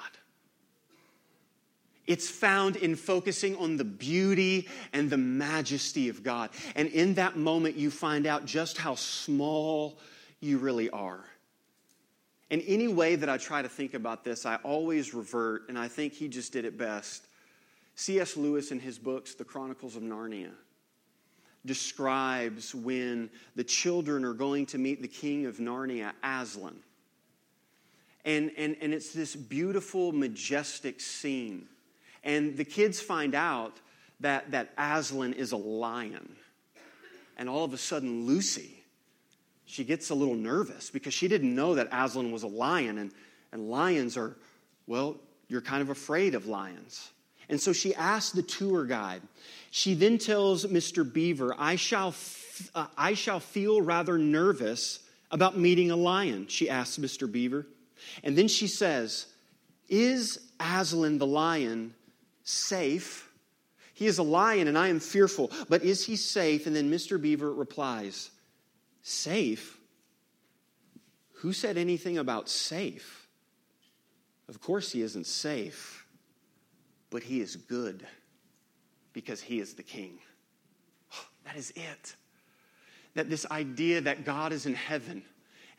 It's 2.11 2.29
found 2.29 2.75
in 2.75 2.97
focusing 2.97 3.55
on 3.55 3.77
the 3.77 3.85
beauty 3.85 4.67
and 4.91 5.09
the 5.09 5.17
majesty 5.17 6.09
of 6.09 6.23
God. 6.23 6.49
And 6.75 6.89
in 6.89 7.13
that 7.13 7.37
moment, 7.37 7.77
you 7.77 7.89
find 7.89 8.27
out 8.27 8.43
just 8.43 8.77
how 8.77 8.95
small 8.95 9.97
you 10.41 10.57
really 10.57 10.89
are. 10.89 11.23
And 12.49 12.61
any 12.67 12.89
way 12.89 13.15
that 13.15 13.29
I 13.29 13.37
try 13.37 13.61
to 13.61 13.69
think 13.69 13.93
about 13.93 14.25
this, 14.25 14.45
I 14.45 14.57
always 14.57 15.13
revert, 15.13 15.69
and 15.69 15.79
I 15.79 15.87
think 15.87 16.11
he 16.11 16.27
just 16.27 16.51
did 16.51 16.65
it 16.65 16.77
best 16.77 17.27
C.S. 17.95 18.35
Lewis, 18.35 18.71
in 18.71 18.79
his 18.81 18.97
books, 18.99 19.35
The 19.35 19.45
Chronicles 19.45 19.95
of 19.95 20.03
Narnia, 20.03 20.51
describes 21.65 22.75
when 22.75 23.29
the 23.55 23.63
children 23.63 24.25
are 24.25 24.33
going 24.33 24.65
to 24.67 24.77
meet 24.77 25.01
the 25.01 25.07
king 25.07 25.45
of 25.45 25.59
Narnia, 25.59 26.11
Aslan. 26.21 26.75
And, 28.25 28.51
and, 28.57 28.75
and 28.81 28.93
it's 28.93 29.13
this 29.13 29.33
beautiful, 29.33 30.11
majestic 30.11 30.99
scene. 30.99 31.69
And 32.23 32.57
the 32.57 32.65
kids 32.65 32.99
find 32.99 33.35
out 33.35 33.79
that, 34.19 34.51
that 34.51 34.73
Aslan 34.77 35.33
is 35.33 35.51
a 35.51 35.57
lion. 35.57 36.35
And 37.37 37.49
all 37.49 37.65
of 37.65 37.73
a 37.73 37.77
sudden, 37.77 38.25
Lucy, 38.25 38.83
she 39.65 39.83
gets 39.83 40.09
a 40.09 40.15
little 40.15 40.35
nervous 40.35 40.89
because 40.89 41.13
she 41.13 41.27
didn't 41.27 41.55
know 41.55 41.75
that 41.75 41.87
Aslan 41.91 42.31
was 42.31 42.43
a 42.43 42.47
lion. 42.47 42.97
And, 42.97 43.11
and 43.51 43.69
lions 43.69 44.17
are, 44.17 44.35
well, 44.85 45.17
you're 45.47 45.61
kind 45.61 45.81
of 45.81 45.89
afraid 45.89 46.35
of 46.35 46.45
lions. 46.45 47.11
And 47.49 47.59
so 47.59 47.73
she 47.73 47.93
asks 47.95 48.31
the 48.31 48.43
tour 48.43 48.85
guide. 48.85 49.21
She 49.71 49.93
then 49.93 50.17
tells 50.17 50.65
Mr. 50.65 51.11
Beaver, 51.11 51.55
I 51.57 51.75
shall, 51.75 52.09
f- 52.09 52.71
uh, 52.75 52.87
I 52.97 53.13
shall 53.13 53.39
feel 53.39 53.81
rather 53.81 54.17
nervous 54.17 54.99
about 55.31 55.57
meeting 55.57 55.91
a 55.91 55.95
lion, 55.95 56.47
she 56.47 56.69
asks 56.69 56.97
Mr. 56.97 57.31
Beaver. 57.31 57.65
And 58.23 58.37
then 58.37 58.47
she 58.47 58.67
says, 58.67 59.27
Is 59.87 60.51
Aslan 60.59 61.17
the 61.17 61.25
lion 61.25 61.93
safe? 62.43 63.29
He 63.93 64.07
is 64.07 64.17
a 64.17 64.23
lion 64.23 64.67
and 64.67 64.77
I 64.77 64.87
am 64.87 64.99
fearful, 64.99 65.51
but 65.69 65.83
is 65.83 66.05
he 66.05 66.15
safe? 66.15 66.67
And 66.67 66.75
then 66.75 66.89
Mr. 66.91 67.21
Beaver 67.21 67.53
replies, 67.53 68.31
Safe? 69.03 69.79
Who 71.35 71.53
said 71.53 71.77
anything 71.77 72.17
about 72.17 72.49
safe? 72.49 73.27
Of 74.47 74.61
course, 74.61 74.91
he 74.91 75.01
isn't 75.01 75.25
safe 75.25 76.01
but 77.11 77.21
he 77.21 77.41
is 77.41 77.55
good 77.55 78.07
because 79.13 79.41
he 79.41 79.59
is 79.59 79.75
the 79.75 79.83
king. 79.83 80.17
That 81.43 81.57
is 81.57 81.71
it. 81.75 82.15
That 83.15 83.29
this 83.29 83.47
idea 83.49 84.01
that 84.01 84.25
God 84.25 84.53
is 84.53 84.67
in 84.67 84.75
heaven 84.75 85.23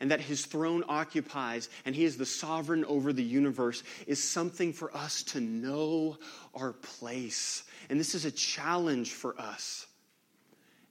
and 0.03 0.11
that 0.11 0.19
his 0.19 0.45
throne 0.45 0.83
occupies 0.89 1.69
and 1.85 1.95
he 1.95 2.03
is 2.03 2.17
the 2.17 2.25
sovereign 2.25 2.83
over 2.83 3.13
the 3.13 3.23
universe 3.23 3.83
is 4.05 4.21
something 4.21 4.73
for 4.73 4.93
us 4.93 5.23
to 5.23 5.39
know 5.39 6.17
our 6.53 6.73
place. 6.73 7.63
And 7.89 7.97
this 7.97 8.13
is 8.13 8.25
a 8.25 8.31
challenge 8.31 9.13
for 9.13 9.39
us. 9.39 9.87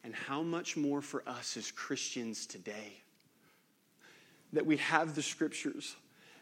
And 0.03 0.15
how 0.15 0.41
much 0.41 0.79
more 0.79 1.03
for 1.03 1.23
us 1.29 1.59
as 1.59 1.71
Christians 1.71 2.47
today 2.47 3.03
that 4.55 4.65
we 4.65 4.79
have 4.79 5.15
the 5.15 5.21
scriptures 5.21 5.95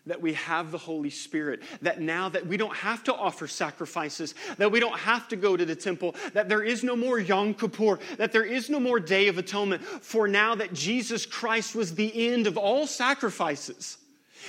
that 0.07 0.21
we 0.21 0.33
have 0.35 0.71
the 0.71 0.79
Holy 0.79 1.11
Spirit, 1.11 1.63
that 1.83 2.01
now 2.01 2.29
that 2.29 2.47
we 2.47 2.57
don't 2.57 2.77
have 2.77 3.05
to 3.05 3.15
offer 3.15 3.47
sacrifices, 3.47 4.35
that 4.59 4.71
we 4.71 4.81
don't 4.81 4.99
have 4.99 5.29
to 5.29 5.37
go 5.37 5.57
to 5.57 5.65
the 5.65 5.77
temple, 5.77 6.15
that 6.33 6.49
there 6.49 6.63
is 6.63 6.83
no 6.83 6.97
more 6.97 7.19
Yom 7.19 7.55
Kippur, 7.55 7.99
that 8.17 8.33
there 8.33 8.45
is 8.45 8.71
no 8.71 8.81
more 8.81 9.01
Day 9.01 9.29
of 9.29 9.39
Atonement, 9.39 9.83
for 9.83 10.27
now 10.29 10.55
that 10.55 10.73
Jesus 10.73 11.27
Christ 11.27 11.75
was 11.75 11.95
the 11.95 12.33
end 12.33 12.47
of 12.47 12.57
all 12.57 12.87
sacrifices. 12.87 13.99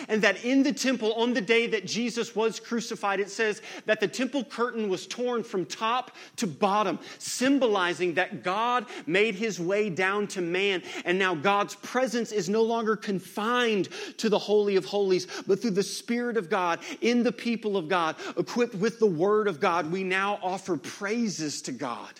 And 0.08 0.22
that 0.22 0.44
in 0.44 0.64
the 0.64 0.74
temple, 0.74 1.14
on 1.14 1.34
the 1.34 1.42
day 1.42 1.68
that 1.68 1.86
Jesus 1.86 2.36
was 2.36 2.60
crucified, 2.60 3.20
it 3.20 3.30
says 3.30 3.62
that 3.86 4.00
the 4.00 4.08
temple 4.08 4.44
curtain 4.44 4.90
was 4.90 5.08
torn 5.08 5.44
from 5.44 5.66
top 5.66 6.12
to 6.38 6.48
bottom, 6.48 7.00
symbolizing 7.18 8.14
that 8.16 8.44
God 8.44 8.86
made 9.06 9.36
his 9.36 9.60
way 9.60 9.90
down 9.90 10.28
to 10.28 10.42
man. 10.42 10.82
And 11.06 11.18
now 11.18 11.36
God's 11.36 11.76
presence 11.76 12.32
is 12.32 12.50
no 12.50 12.64
longer 12.64 12.96
confined 12.96 13.90
to 14.18 14.30
the 14.30 14.40
Holy 14.40 14.76
of 14.76 14.86
Holies, 14.86 15.28
but 15.48 15.62
through 15.62 15.72
the 15.72 15.84
Spirit 15.84 16.38
of 16.38 16.50
God, 16.50 16.80
in 17.02 17.24
the 17.24 17.32
people 17.32 17.78
of 17.78 17.88
God, 17.88 18.16
equipped 18.38 18.76
with 18.76 19.00
the 19.00 19.06
Word 19.06 19.48
of 19.48 19.60
God, 19.60 19.92
we 19.92 20.04
now 20.04 20.40
offer 20.42 20.78
praises 20.78 21.62
to 21.64 21.72
God. 21.72 22.12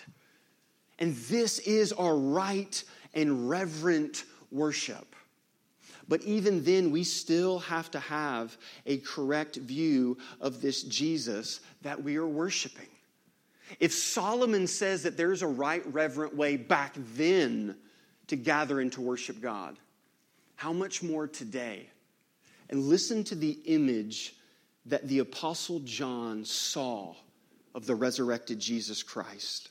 And 0.98 1.16
this 1.16 1.58
is 1.60 1.92
our 1.92 2.16
right 2.16 2.82
and 3.14 3.48
reverent 3.48 4.24
worship. 4.50 5.11
But 6.12 6.24
even 6.24 6.62
then, 6.62 6.90
we 6.90 7.04
still 7.04 7.60
have 7.60 7.90
to 7.92 7.98
have 7.98 8.58
a 8.84 8.98
correct 8.98 9.56
view 9.56 10.18
of 10.42 10.60
this 10.60 10.82
Jesus 10.82 11.60
that 11.80 12.04
we 12.04 12.16
are 12.16 12.28
worshiping. 12.28 12.90
If 13.80 13.94
Solomon 13.94 14.66
says 14.66 15.04
that 15.04 15.16
there's 15.16 15.40
a 15.40 15.46
right, 15.46 15.82
reverent 15.90 16.36
way 16.36 16.58
back 16.58 16.92
then 17.14 17.78
to 18.26 18.36
gather 18.36 18.78
and 18.78 18.92
to 18.92 19.00
worship 19.00 19.40
God, 19.40 19.78
how 20.54 20.74
much 20.74 21.02
more 21.02 21.26
today? 21.26 21.88
And 22.68 22.90
listen 22.90 23.24
to 23.24 23.34
the 23.34 23.58
image 23.64 24.34
that 24.84 25.08
the 25.08 25.20
Apostle 25.20 25.80
John 25.80 26.44
saw 26.44 27.14
of 27.74 27.86
the 27.86 27.94
resurrected 27.94 28.58
Jesus 28.58 29.02
Christ. 29.02 29.70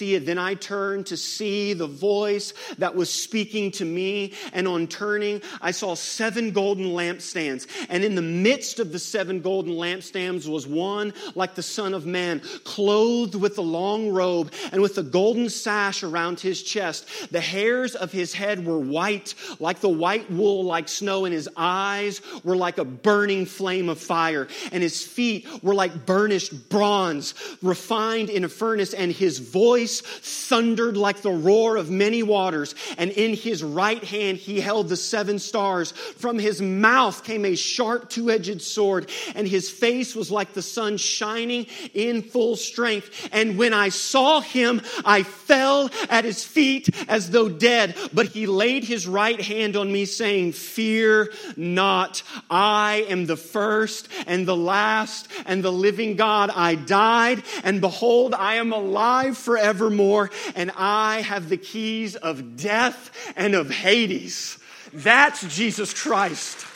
then 0.01 0.37
I 0.37 0.55
turned 0.55 1.07
to 1.07 1.17
see 1.17 1.73
the 1.73 1.87
voice 1.87 2.53
that 2.77 2.95
was 2.95 3.11
speaking 3.11 3.71
to 3.71 3.85
me. 3.85 4.33
And 4.53 4.67
on 4.67 4.87
turning, 4.87 5.41
I 5.61 5.71
saw 5.71 5.93
seven 5.93 6.51
golden 6.51 6.85
lampstands. 6.85 7.67
And 7.89 8.03
in 8.03 8.15
the 8.15 8.21
midst 8.21 8.79
of 8.79 8.91
the 8.91 8.99
seven 8.99 9.41
golden 9.41 9.73
lampstands 9.73 10.47
was 10.47 10.65
one 10.65 11.13
like 11.35 11.55
the 11.55 11.63
Son 11.63 11.93
of 11.93 12.05
Man, 12.05 12.41
clothed 12.63 13.35
with 13.35 13.57
a 13.57 13.61
long 13.61 14.09
robe 14.09 14.51
and 14.71 14.81
with 14.81 14.97
a 14.97 15.03
golden 15.03 15.49
sash 15.49 16.03
around 16.03 16.39
his 16.39 16.63
chest. 16.63 17.07
The 17.31 17.41
hairs 17.41 17.95
of 17.95 18.11
his 18.11 18.33
head 18.33 18.65
were 18.65 18.79
white, 18.79 19.35
like 19.59 19.79
the 19.79 19.89
white 19.89 20.29
wool, 20.31 20.63
like 20.63 20.89
snow, 20.89 21.25
and 21.25 21.33
his 21.33 21.49
eyes 21.55 22.21
were 22.43 22.55
like 22.55 22.77
a 22.77 22.85
burning 22.85 23.45
flame 23.45 23.89
of 23.89 23.99
fire. 23.99 24.47
And 24.71 24.81
his 24.81 25.05
feet 25.05 25.47
were 25.61 25.75
like 25.75 26.05
burnished 26.05 26.69
bronze, 26.69 27.33
refined 27.61 28.29
in 28.29 28.43
a 28.43 28.49
furnace, 28.49 28.93
and 28.93 29.11
his 29.11 29.39
voice 29.39 29.90
voice 29.99 30.01
thundered 30.01 30.97
like 30.97 31.21
the 31.21 31.31
roar 31.31 31.77
of 31.77 31.89
many 31.89 32.23
waters, 32.23 32.75
and 32.97 33.11
in 33.11 33.33
his 33.33 33.63
right 33.63 34.03
hand 34.03 34.37
he 34.37 34.59
held 34.59 34.89
the 34.89 34.97
seven 34.97 35.39
stars. 35.39 35.91
From 35.91 36.37
his 36.37 36.61
mouth 36.61 37.23
came 37.23 37.45
a 37.45 37.55
sharp 37.55 38.09
two 38.09 38.29
edged 38.29 38.61
sword, 38.61 39.09
and 39.35 39.47
his 39.47 39.69
face 39.69 40.15
was 40.15 40.29
like 40.29 40.53
the 40.53 40.61
sun 40.61 40.97
shining 40.97 41.67
in 41.93 42.21
full 42.21 42.55
strength. 42.55 43.29
And 43.31 43.57
when 43.57 43.73
I 43.73 43.89
saw 43.89 44.41
him, 44.41 44.81
I 45.05 45.23
fell 45.23 45.89
at 46.09 46.25
his 46.25 46.43
feet 46.43 46.89
as 47.07 47.29
though 47.29 47.49
dead. 47.49 47.95
But 48.13 48.27
he 48.27 48.45
laid 48.45 48.83
his 48.83 49.07
right 49.07 49.39
hand 49.39 49.75
on 49.75 49.91
me, 49.91 50.05
saying, 50.05 50.53
Fear 50.53 51.31
not. 51.55 52.23
I 52.49 53.05
am 53.09 53.25
the 53.25 53.37
first 53.37 54.09
and 54.27 54.45
the 54.47 54.57
last 54.57 55.27
and 55.45 55.63
the 55.63 55.71
living 55.71 56.15
God. 56.15 56.49
I 56.53 56.75
died, 56.75 57.43
and 57.63 57.79
behold, 57.79 58.33
I 58.33 58.55
am 58.55 58.73
alive 58.73 59.37
forever 59.37 59.80
forevermore, 59.81 60.29
and 60.55 60.71
I 60.77 61.21
have 61.21 61.49
the 61.49 61.57
keys 61.57 62.15
of 62.15 62.55
death 62.55 63.33
and 63.35 63.55
of 63.55 63.71
Hades. 63.71 64.59
That's 64.93 65.41
Jesus 65.55 65.91
Christ. 65.91 66.67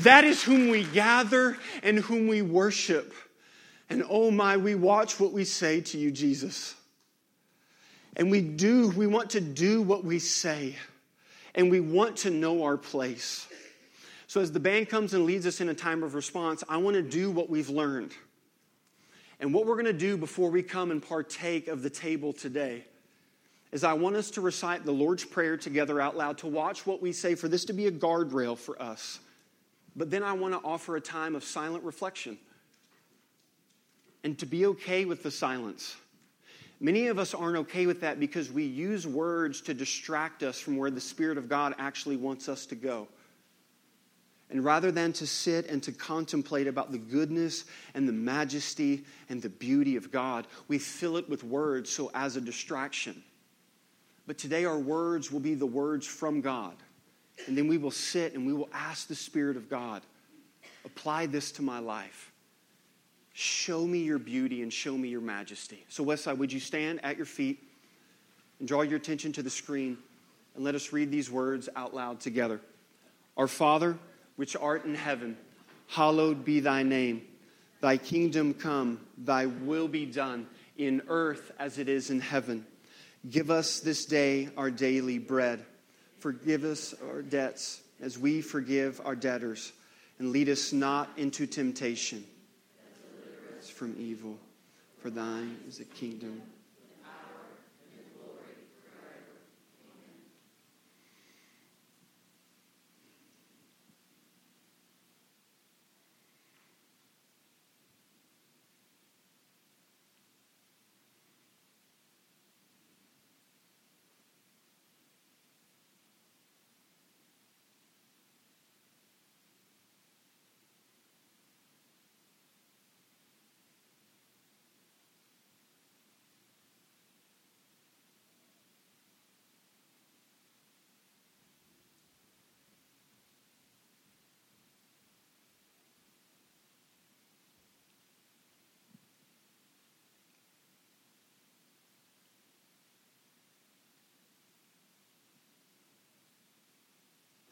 That 0.00 0.24
is 0.24 0.42
whom 0.42 0.68
we 0.68 0.84
gather 0.84 1.56
and 1.82 1.98
whom 1.98 2.26
we 2.26 2.42
worship. 2.42 3.14
And 3.88 4.04
oh 4.08 4.30
my, 4.30 4.58
we 4.58 4.74
watch 4.74 5.18
what 5.18 5.32
we 5.32 5.44
say 5.44 5.80
to 5.80 5.98
you, 5.98 6.10
Jesus. 6.10 6.74
And 8.16 8.30
we 8.30 8.42
do, 8.42 8.90
we 8.90 9.06
want 9.06 9.30
to 9.30 9.40
do 9.40 9.80
what 9.80 10.04
we 10.04 10.18
say. 10.18 10.76
And 11.54 11.70
we 11.70 11.80
want 11.80 12.18
to 12.18 12.30
know 12.30 12.64
our 12.64 12.76
place. 12.76 13.46
So 14.26 14.40
as 14.40 14.52
the 14.52 14.60
band 14.60 14.88
comes 14.88 15.14
and 15.14 15.24
leads 15.24 15.46
us 15.46 15.60
in 15.60 15.68
a 15.68 15.74
time 15.74 16.02
of 16.02 16.14
response, 16.14 16.62
I 16.68 16.76
want 16.76 16.94
to 16.96 17.02
do 17.02 17.30
what 17.30 17.48
we've 17.48 17.70
learned. 17.70 18.12
And 19.40 19.54
what 19.54 19.66
we're 19.66 19.74
going 19.74 19.86
to 19.86 19.92
do 19.94 20.18
before 20.18 20.50
we 20.50 20.62
come 20.62 20.90
and 20.90 21.02
partake 21.02 21.66
of 21.66 21.82
the 21.82 21.90
table 21.90 22.32
today 22.32 22.84
is 23.72 23.84
I 23.84 23.94
want 23.94 24.16
us 24.16 24.30
to 24.32 24.42
recite 24.42 24.84
the 24.84 24.92
Lord's 24.92 25.24
Prayer 25.24 25.56
together 25.56 26.00
out 26.00 26.16
loud, 26.16 26.38
to 26.38 26.46
watch 26.46 26.86
what 26.86 27.00
we 27.00 27.12
say, 27.12 27.34
for 27.34 27.48
this 27.48 27.64
to 27.66 27.72
be 27.72 27.86
a 27.86 27.90
guardrail 27.90 28.58
for 28.58 28.80
us. 28.80 29.20
But 29.96 30.10
then 30.10 30.22
I 30.22 30.34
want 30.34 30.54
to 30.54 30.60
offer 30.62 30.96
a 30.96 31.00
time 31.00 31.34
of 31.34 31.42
silent 31.42 31.84
reflection 31.84 32.36
and 34.22 34.38
to 34.38 34.46
be 34.46 34.66
okay 34.66 35.06
with 35.06 35.22
the 35.22 35.30
silence. 35.30 35.96
Many 36.78 37.06
of 37.06 37.18
us 37.18 37.32
aren't 37.32 37.56
okay 37.56 37.86
with 37.86 38.00
that 38.02 38.20
because 38.20 38.52
we 38.52 38.64
use 38.64 39.06
words 39.06 39.60
to 39.62 39.74
distract 39.74 40.42
us 40.42 40.60
from 40.60 40.76
where 40.76 40.90
the 40.90 41.00
Spirit 41.00 41.38
of 41.38 41.48
God 41.48 41.74
actually 41.78 42.16
wants 42.16 42.48
us 42.48 42.66
to 42.66 42.74
go. 42.74 43.08
And 44.50 44.64
rather 44.64 44.90
than 44.90 45.12
to 45.14 45.26
sit 45.26 45.68
and 45.68 45.82
to 45.84 45.92
contemplate 45.92 46.66
about 46.66 46.90
the 46.90 46.98
goodness 46.98 47.64
and 47.94 48.08
the 48.08 48.12
majesty 48.12 49.04
and 49.28 49.40
the 49.40 49.48
beauty 49.48 49.96
of 49.96 50.10
God, 50.10 50.48
we 50.66 50.78
fill 50.78 51.16
it 51.16 51.28
with 51.28 51.44
words 51.44 51.88
so 51.88 52.10
as 52.14 52.36
a 52.36 52.40
distraction. 52.40 53.22
But 54.26 54.38
today, 54.38 54.64
our 54.64 54.78
words 54.78 55.30
will 55.30 55.40
be 55.40 55.54
the 55.54 55.66
words 55.66 56.06
from 56.06 56.40
God. 56.40 56.74
And 57.46 57.56
then 57.56 57.68
we 57.68 57.78
will 57.78 57.90
sit 57.90 58.34
and 58.34 58.46
we 58.46 58.52
will 58.52 58.68
ask 58.72 59.06
the 59.08 59.14
Spirit 59.14 59.56
of 59.56 59.70
God, 59.70 60.02
apply 60.84 61.26
this 61.26 61.52
to 61.52 61.62
my 61.62 61.78
life. 61.78 62.32
Show 63.32 63.86
me 63.86 64.00
your 64.00 64.18
beauty 64.18 64.62
and 64.62 64.72
show 64.72 64.96
me 64.98 65.08
your 65.08 65.20
majesty. 65.20 65.84
So, 65.88 66.04
Westside, 66.04 66.36
would 66.36 66.52
you 66.52 66.60
stand 66.60 67.00
at 67.04 67.16
your 67.16 67.26
feet 67.26 67.62
and 68.58 68.68
draw 68.68 68.82
your 68.82 68.96
attention 68.96 69.32
to 69.32 69.42
the 69.42 69.50
screen 69.50 69.96
and 70.54 70.64
let 70.64 70.74
us 70.74 70.92
read 70.92 71.10
these 71.10 71.30
words 71.30 71.68
out 71.76 71.94
loud 71.94 72.20
together? 72.20 72.60
Our 73.36 73.48
Father, 73.48 73.96
which 74.40 74.56
art 74.56 74.86
in 74.86 74.94
heaven, 74.94 75.36
hallowed 75.86 76.46
be 76.46 76.60
thy 76.60 76.82
name. 76.82 77.20
Thy 77.82 77.98
kingdom 77.98 78.54
come, 78.54 78.98
thy 79.18 79.44
will 79.44 79.86
be 79.86 80.06
done, 80.06 80.46
in 80.78 81.02
earth 81.08 81.52
as 81.58 81.76
it 81.76 81.90
is 81.90 82.08
in 82.08 82.20
heaven. 82.20 82.64
Give 83.28 83.50
us 83.50 83.80
this 83.80 84.06
day 84.06 84.48
our 84.56 84.70
daily 84.70 85.18
bread. 85.18 85.62
Forgive 86.20 86.64
us 86.64 86.94
our 87.06 87.20
debts 87.20 87.82
as 88.00 88.18
we 88.18 88.40
forgive 88.40 88.98
our 89.04 89.14
debtors. 89.14 89.72
And 90.18 90.30
lead 90.30 90.48
us 90.48 90.72
not 90.72 91.10
into 91.18 91.46
temptation. 91.46 92.24
From 93.74 93.94
evil. 93.98 94.38
For 95.00 95.10
thine 95.10 95.58
is 95.68 95.76
the 95.76 95.84
kingdom 95.84 96.40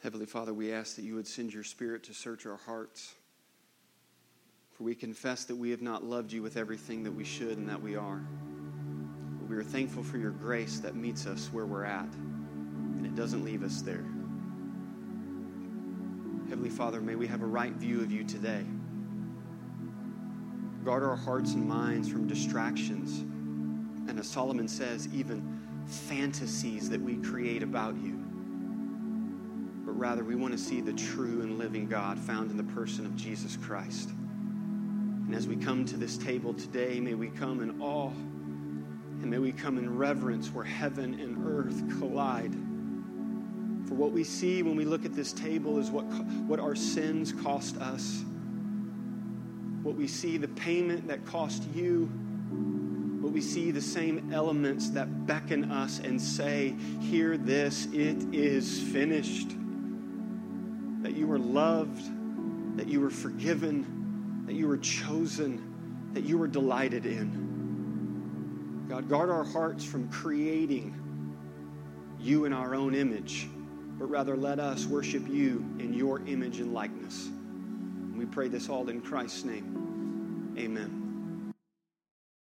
Heavenly 0.09 0.25
Father, 0.25 0.55
we 0.55 0.73
ask 0.73 0.95
that 0.95 1.03
you 1.03 1.13
would 1.13 1.27
send 1.27 1.53
your 1.53 1.63
Spirit 1.63 2.01
to 2.05 2.15
search 2.15 2.47
our 2.47 2.57
hearts. 2.65 3.13
For 4.71 4.83
we 4.83 4.95
confess 4.95 5.43
that 5.43 5.55
we 5.55 5.69
have 5.69 5.83
not 5.83 6.03
loved 6.03 6.33
you 6.33 6.41
with 6.41 6.57
everything 6.57 7.03
that 7.03 7.11
we 7.11 7.23
should 7.23 7.59
and 7.59 7.69
that 7.69 7.79
we 7.79 7.95
are. 7.95 8.19
But 9.39 9.47
we 9.47 9.55
are 9.55 9.63
thankful 9.63 10.01
for 10.01 10.17
your 10.17 10.31
grace 10.31 10.79
that 10.79 10.95
meets 10.95 11.27
us 11.27 11.49
where 11.53 11.67
we're 11.67 11.83
at, 11.83 12.11
and 12.11 13.05
it 13.05 13.13
doesn't 13.13 13.45
leave 13.45 13.61
us 13.61 13.83
there. 13.83 14.03
Heavenly 16.49 16.71
Father, 16.71 17.01
may 17.01 17.13
we 17.13 17.27
have 17.27 17.43
a 17.43 17.45
right 17.45 17.73
view 17.73 18.01
of 18.01 18.11
you 18.11 18.23
today. 18.23 18.65
Guard 20.83 21.03
our 21.03 21.15
hearts 21.15 21.53
and 21.53 21.69
minds 21.69 22.09
from 22.09 22.27
distractions, 22.27 23.19
and 24.09 24.17
as 24.17 24.27
Solomon 24.27 24.67
says, 24.67 25.07
even 25.13 25.85
fantasies 25.85 26.89
that 26.89 26.99
we 26.99 27.17
create 27.17 27.61
about 27.61 27.95
you. 27.97 28.28
Rather, 29.99 30.23
we 30.23 30.35
want 30.35 30.53
to 30.53 30.57
see 30.57 30.79
the 30.79 30.93
true 30.93 31.41
and 31.41 31.57
living 31.57 31.85
God 31.85 32.17
found 32.17 32.51
in 32.51 32.55
the 32.55 32.63
person 32.63 33.05
of 33.05 33.17
Jesus 33.17 33.57
Christ. 33.57 34.07
And 34.07 35.35
as 35.35 35.45
we 35.45 35.57
come 35.57 35.83
to 35.87 35.97
this 35.97 36.17
table 36.17 36.53
today, 36.53 37.01
may 37.01 37.15
we 37.15 37.27
come 37.27 37.59
in 37.59 37.81
awe 37.81 38.07
and 38.07 39.25
may 39.25 39.39
we 39.39 39.51
come 39.51 39.77
in 39.77 39.97
reverence 39.97 40.53
where 40.53 40.63
heaven 40.63 41.19
and 41.19 41.45
earth 41.45 41.99
collide. 41.99 42.53
For 43.89 43.95
what 43.95 44.13
we 44.13 44.23
see 44.23 44.63
when 44.63 44.77
we 44.77 44.85
look 44.85 45.03
at 45.03 45.13
this 45.13 45.33
table 45.33 45.77
is 45.79 45.91
what, 45.91 46.05
what 46.05 46.61
our 46.61 46.75
sins 46.75 47.33
cost 47.33 47.75
us. 47.75 48.23
What 49.83 49.95
we 49.95 50.07
see, 50.07 50.37
the 50.37 50.47
payment 50.47 51.09
that 51.09 51.25
cost 51.25 51.63
you. 51.75 52.05
What 53.19 53.33
we 53.33 53.41
see, 53.41 53.71
the 53.71 53.81
same 53.81 54.31
elements 54.31 54.91
that 54.91 55.27
beckon 55.27 55.69
us 55.73 55.99
and 55.99 56.21
say, 56.21 56.73
Hear 57.01 57.35
this, 57.35 57.87
it 57.87 58.33
is 58.33 58.81
finished. 58.81 59.57
Were 61.39 61.45
loved, 61.45 62.77
that 62.77 62.87
you 62.87 62.99
were 62.99 63.09
forgiven 63.09 64.43
that 64.49 64.55
you 64.55 64.67
were 64.67 64.79
chosen, 64.79 66.09
that 66.13 66.23
you 66.23 66.39
were 66.39 66.47
delighted 66.47 67.05
in. 67.05 68.87
God, 68.89 69.07
guard 69.07 69.29
our 69.29 69.43
hearts 69.43 69.85
from 69.85 70.09
creating 70.09 70.95
you 72.19 72.45
in 72.45 72.53
our 72.53 72.73
own 72.73 72.95
image, 72.95 73.47
but 73.99 74.09
rather 74.09 74.35
let 74.35 74.59
us 74.59 74.87
worship 74.87 75.27
you 75.27 75.63
in 75.77 75.93
your 75.93 76.25
image 76.25 76.59
and 76.59 76.73
likeness. 76.73 77.29
We 78.15 78.25
pray 78.25 78.47
this 78.47 78.69
all 78.69 78.89
in 78.89 79.01
Christ's 79.01 79.45
name. 79.45 80.55
Amen. 80.57 80.98